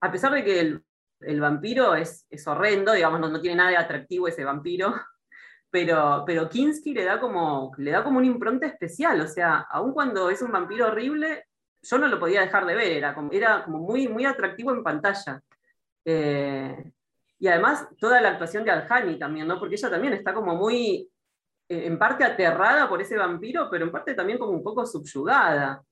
[0.00, 0.80] A pesar de que
[1.20, 4.92] el vampiro es, es horrendo, digamos, no, tiene nada de atractivo ese vampiro,
[5.70, 9.92] pero, pero Kinski le da, como, le da como una impronta especial, o sea, aun
[9.92, 11.44] cuando es un vampiro horrible,
[11.82, 14.82] yo no lo podía dejar de ver, era como, era como muy, muy atractivo en
[14.82, 15.40] pantalla.
[16.04, 16.92] Eh,
[17.44, 19.58] y además toda la actuación de Alhani también, ¿no?
[19.58, 21.10] Porque ella también está como muy,
[21.68, 25.84] eh, en parte aterrada por ese vampiro, pero en parte también como un poco subyugada.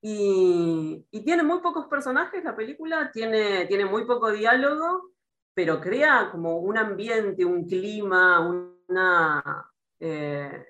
[0.00, 5.12] Y, tiene muy pocos personajes la película, tiene, tiene muy poco diálogo,
[5.54, 9.70] pero crea como un ambiente, un clima, una...
[10.00, 10.66] Eh,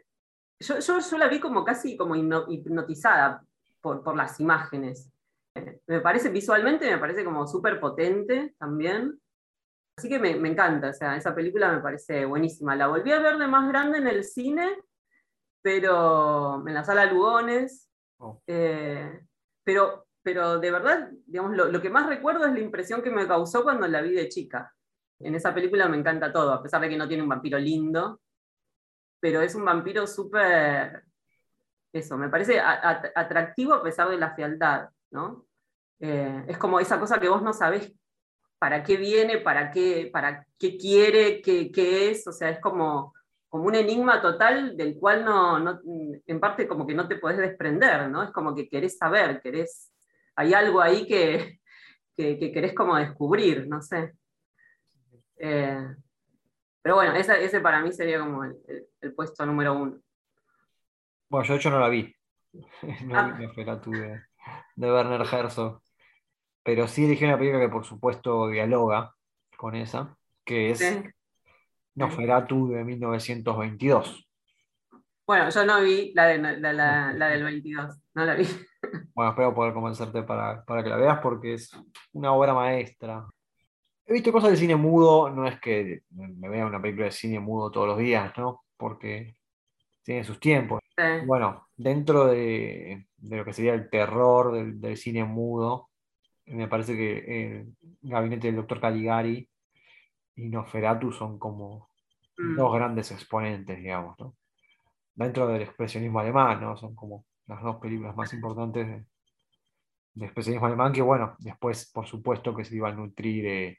[0.60, 3.42] yo, yo, la vi como casi como hipnotizada
[3.80, 5.10] por, por las imágenes.
[5.86, 9.21] me parece visualmente, me parece como súper potente también.
[9.96, 12.74] Así que me, me, encanta, o sea, esa película me parece buenísima.
[12.74, 14.78] La volví a ver de más grande en el cine,
[15.60, 18.40] pero en la sala Lugones, Oh.
[18.46, 19.20] Eh,
[19.64, 23.64] pero, pero de verdad, digamos, lo, que más recuerdo es la impresión que me causó
[23.64, 24.72] cuando la vi de chica.
[25.18, 28.20] En esa película me encanta todo, a pesar de que no tiene un vampiro lindo,
[29.20, 31.04] pero es un vampiro súper,
[31.92, 35.46] eso, me parece atractivo a pesar de la fealdad, ¿no?
[36.00, 37.92] Eh, es como esa cosa que vos no sabés
[38.62, 43.12] para qué viene, para qué, para qué quiere, qué, qué es, o sea, es como
[43.48, 45.80] como un enigma total del cual no,
[46.26, 48.22] en parte como que no te podés desprender, ¿no?
[48.22, 49.92] Es como que querés saber, querés,
[50.36, 51.58] hay algo ahí que,
[52.16, 54.14] que, querés como descubrir, no sé.
[55.38, 55.86] Eh,
[56.80, 59.98] pero bueno, ese, para mí sería como el, puesto número uno.
[61.28, 62.14] Bueno, yo de hecho no la vi.
[63.06, 63.36] No ah.
[63.38, 64.22] vi de,
[64.76, 65.82] de Werner Herzog.
[66.62, 69.14] Pero sí dije una película que por supuesto dialoga
[69.56, 70.82] con esa, que es
[71.94, 74.28] Nosferatu de 1922.
[75.26, 78.44] Bueno, yo no vi la, del 22, no la vi.
[79.14, 81.70] Bueno, espero poder convencerte para, que la veas porque es
[82.12, 83.28] una obra maestra.
[84.06, 87.38] He visto cosas de cine mudo, no es que me vea una película de cine
[87.38, 88.64] mudo todos los días, ¿no?
[88.76, 89.36] Porque
[90.02, 90.80] tiene sus tiempos.
[91.26, 95.90] Bueno, dentro de, lo que sería el terror del, cine mudo,
[96.46, 99.48] me parece que el gabinete del doctor Caligari
[100.36, 101.88] y Nosferatu son como
[102.38, 102.56] mm.
[102.56, 104.36] dos grandes exponentes, digamos, ¿no?
[105.14, 106.76] Dentro del expresionismo alemán, ¿no?
[106.76, 109.04] Son como las dos películas más importantes
[110.14, 113.78] de, expresionismo alemán, que bueno, después, por supuesto, que se iba a nutrir de,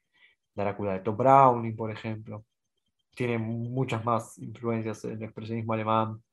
[0.56, 2.46] Drácula de Top Browning, por ejemplo.
[3.16, 6.24] Tiene muchas más influencias del expresionismo alemán.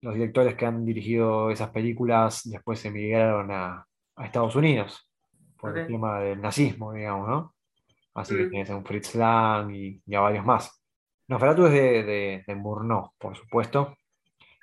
[0.00, 3.86] Los directores que han dirigido esas películas después emigraron a,
[4.16, 5.07] a Estados Unidos
[5.58, 7.54] por el tema del nazismo, digamos, ¿no?
[8.14, 10.82] Así que tienes a un Fritz Lang y, a varios más.
[11.28, 13.96] Nosferatu es de, de, de Murnau, por supuesto.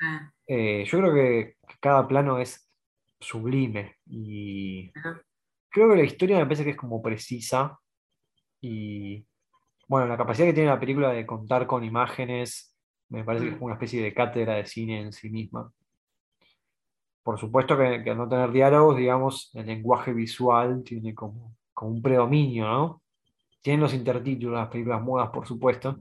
[0.01, 0.31] Ah.
[0.47, 2.69] Eh, yo creo que cada plano es
[3.19, 4.91] sublime y
[5.69, 7.79] creo que la historia me parece que es como precisa
[8.61, 9.25] y
[9.87, 12.75] bueno, la capacidad que tiene la película de contar con imágenes
[13.09, 13.63] me parece que es mm.
[13.63, 15.71] una especie de cátedra de cine en sí misma.
[17.25, 21.93] Por supuesto que, que al no tener diálogos, digamos, el lenguaje visual tiene como, como
[21.93, 23.01] un predominio, ¿no?
[23.63, 25.97] Tienen los intertítulos, las películas mudas, por supuesto,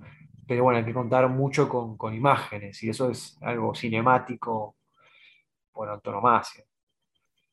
[0.46, 4.76] pero bueno, hay que contar mucho con, imágenes y eso es algo cinemático
[5.72, 6.62] por antonomasia.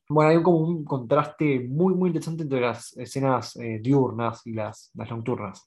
[0.06, 4.90] Bueno, hay como un contraste muy, muy interesante entre las escenas eh, diurnas y las,
[4.94, 5.66] nocturnas.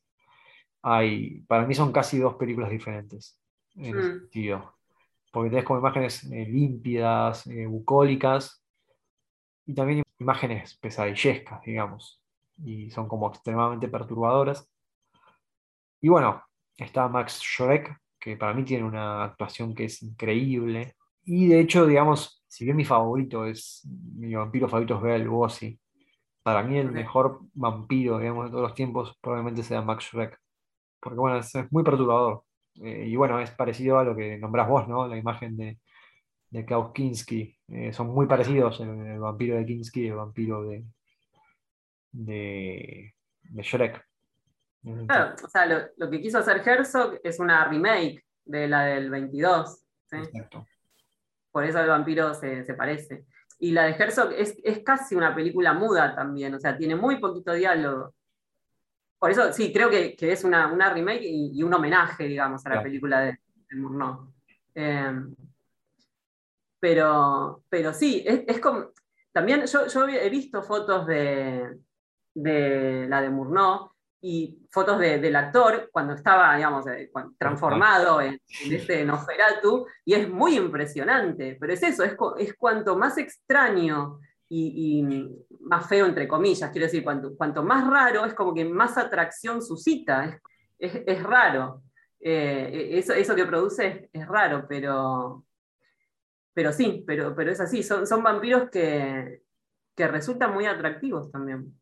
[0.83, 3.41] Hay, para mí son casi dos películas diferentes
[3.73, 4.19] en ese mm.
[4.19, 4.74] sentido.
[5.35, 8.63] Porque tenés como imágenes eh, límpidas, eh, bucólicas,
[9.65, 12.25] y también imágenes pesadillescas, digamos
[12.63, 14.69] y son como extremadamente perturbadoras.
[16.01, 16.43] Y bueno,
[16.77, 20.95] está Max Schreck, que para mí tiene una actuación que es increíble.
[21.23, 25.79] Y de hecho, digamos, si bien mi favorito es, mi vampiro favorito es Bela Lugosi,
[26.43, 30.39] para mí el mejor vampiro, digamos, de todos los tiempos probablemente sea Max Schreck.
[30.99, 32.43] Porque bueno, es, muy perturbador.
[32.81, 35.07] Eh, y bueno, es parecido a lo que nombrás vos, ¿no?
[35.07, 35.79] La imagen de,
[36.49, 37.57] de Klaus Kinski.
[37.67, 40.85] Eh, son muy parecidos el, vampiro de Kinski y el vampiro de,
[42.11, 43.13] de,
[43.43, 44.05] de Shrek.
[45.07, 45.65] Claro, o sea,
[45.97, 49.83] lo, que quiso hacer Herzog es una remake de la del 22.
[50.11, 50.67] Exacto.
[51.51, 53.25] Por eso el vampiro se, parece.
[53.59, 54.55] Y la de Herzog es,
[54.85, 58.13] casi una película muda también, o sea, tiene muy poquito diálogo.
[59.17, 63.21] Por eso sí, creo que, es una, remake y, un homenaje, digamos, a la película
[63.21, 63.39] de,
[63.69, 64.33] de Murnau.
[64.73, 65.33] Em,
[66.79, 68.91] pero, pero sí, es, como.
[69.31, 71.79] También yo, he visto fotos de,
[72.33, 73.91] de la de Murnau
[74.21, 78.39] y fotos del actor cuando estaba, digamos, eh, transformado en,
[78.71, 84.19] este Nosferatu, y es muy impresionante, pero es eso, es, es cuanto más extraño
[84.49, 85.03] y,
[85.61, 89.61] más feo, entre comillas, quiero decir, cuanto, cuanto más raro, es como que más atracción
[89.61, 90.39] suscita,
[90.77, 91.81] es, raro.
[92.19, 95.45] Eh, eso, eso que produce es raro, pero,
[96.53, 99.41] pero sí, pero, pero es así, son, son vampiros que,
[99.97, 101.73] resultan muy atractivos también.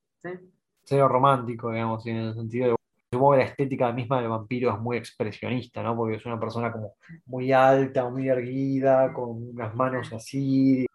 [0.83, 0.99] ¿sí?
[0.99, 2.75] Romántico, digamos, en el sentido de
[3.11, 5.95] supongo que la estética misma del vampiro es muy expresionista, ¿no?
[5.95, 6.95] Porque es una persona como
[7.25, 10.85] muy alta, muy erguida, con unas manos así.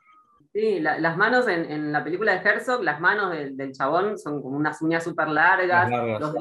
[0.58, 4.82] Sí, las manos en, la película de Herzog, las manos del, chabón son como unas
[4.82, 5.88] uñas súper largas,
[6.18, 6.34] los,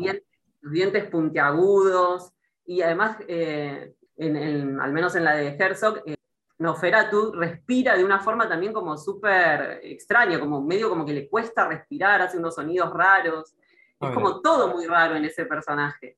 [0.72, 2.34] dientes, puntiagudos,
[2.66, 6.16] y además, eh, al menos en la de Herzog, eh,
[6.58, 11.68] Noferatu respira de una forma también como súper extraña, como medio como que le cuesta
[11.68, 13.54] respirar, hace unos sonidos raros.
[14.02, 16.18] Es como todo muy raro en ese personaje.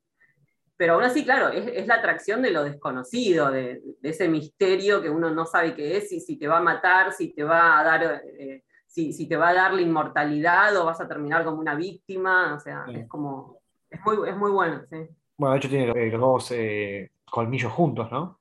[0.79, 5.29] Pero aún así, claro, es, la atracción de lo desconocido, de, ese misterio que uno
[5.29, 8.23] no sabe qué es, y si te va a matar, si te va a dar,
[8.39, 12.55] eh, si, te va a dar la inmortalidad o vas a terminar como una víctima.
[12.55, 13.59] O sea, es como,
[13.89, 15.05] es muy, es muy bueno, sí.
[15.35, 18.39] Bueno, de hecho tiene los dos eh, colmillos juntos, ¿no?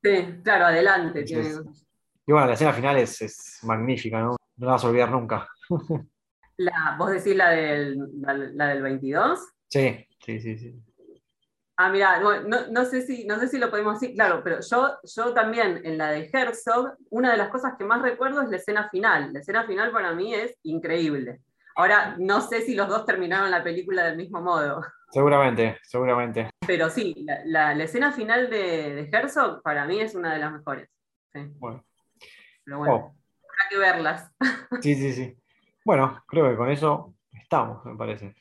[0.00, 1.24] Sí, claro, adelante.
[1.26, 4.36] Y bueno, la escena final es, magnífica, ¿no?
[4.58, 5.48] No la vas a olvidar nunca.
[6.56, 9.40] La, ¿Vos decís la del, la, del 22?
[9.68, 10.80] Sí, sí, sí, sí.
[11.76, 15.34] Ah, mira, no, sé si, no sé si lo podemos decir, claro, pero yo, yo
[15.34, 18.88] también en la de Herzog, una de las cosas que más recuerdo es la escena
[18.90, 19.32] final.
[19.32, 21.40] La escena final para mí es increíble.
[21.74, 24.84] Ahora, no sé si los dos terminaron la película del mismo modo.
[25.10, 26.50] Seguramente, seguramente.
[26.64, 30.88] Pero sí, la, escena final de, de, Herzog para mí es una de las mejores.
[31.58, 31.84] Bueno.
[32.64, 33.16] Pero bueno, oh.
[33.50, 34.32] habrá que verlas.
[34.80, 35.36] Sí, sí, sí.
[35.84, 38.34] Bueno, creo que con eso estamos, me parece.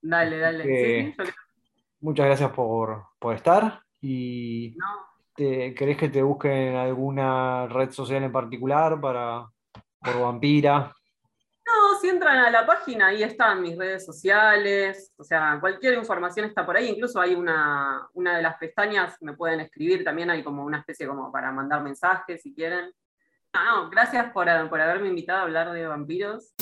[0.00, 1.14] Dale, dale.
[2.06, 3.02] Muchas gracias por,
[3.34, 4.76] estar y
[5.34, 9.44] te, ¿querés que te busquen alguna red social en particular para
[10.00, 10.94] por Vampira?
[11.66, 16.46] No, si entran a la página, ahí están mis redes sociales, o sea, cualquier información
[16.46, 20.44] está por ahí, incluso hay una, una de las pestañas, me pueden escribir, también hay
[20.44, 22.92] como una especie como para mandar mensajes si quieren.
[23.52, 26.54] No, no, gracias por, por haberme invitado a hablar de vampiros.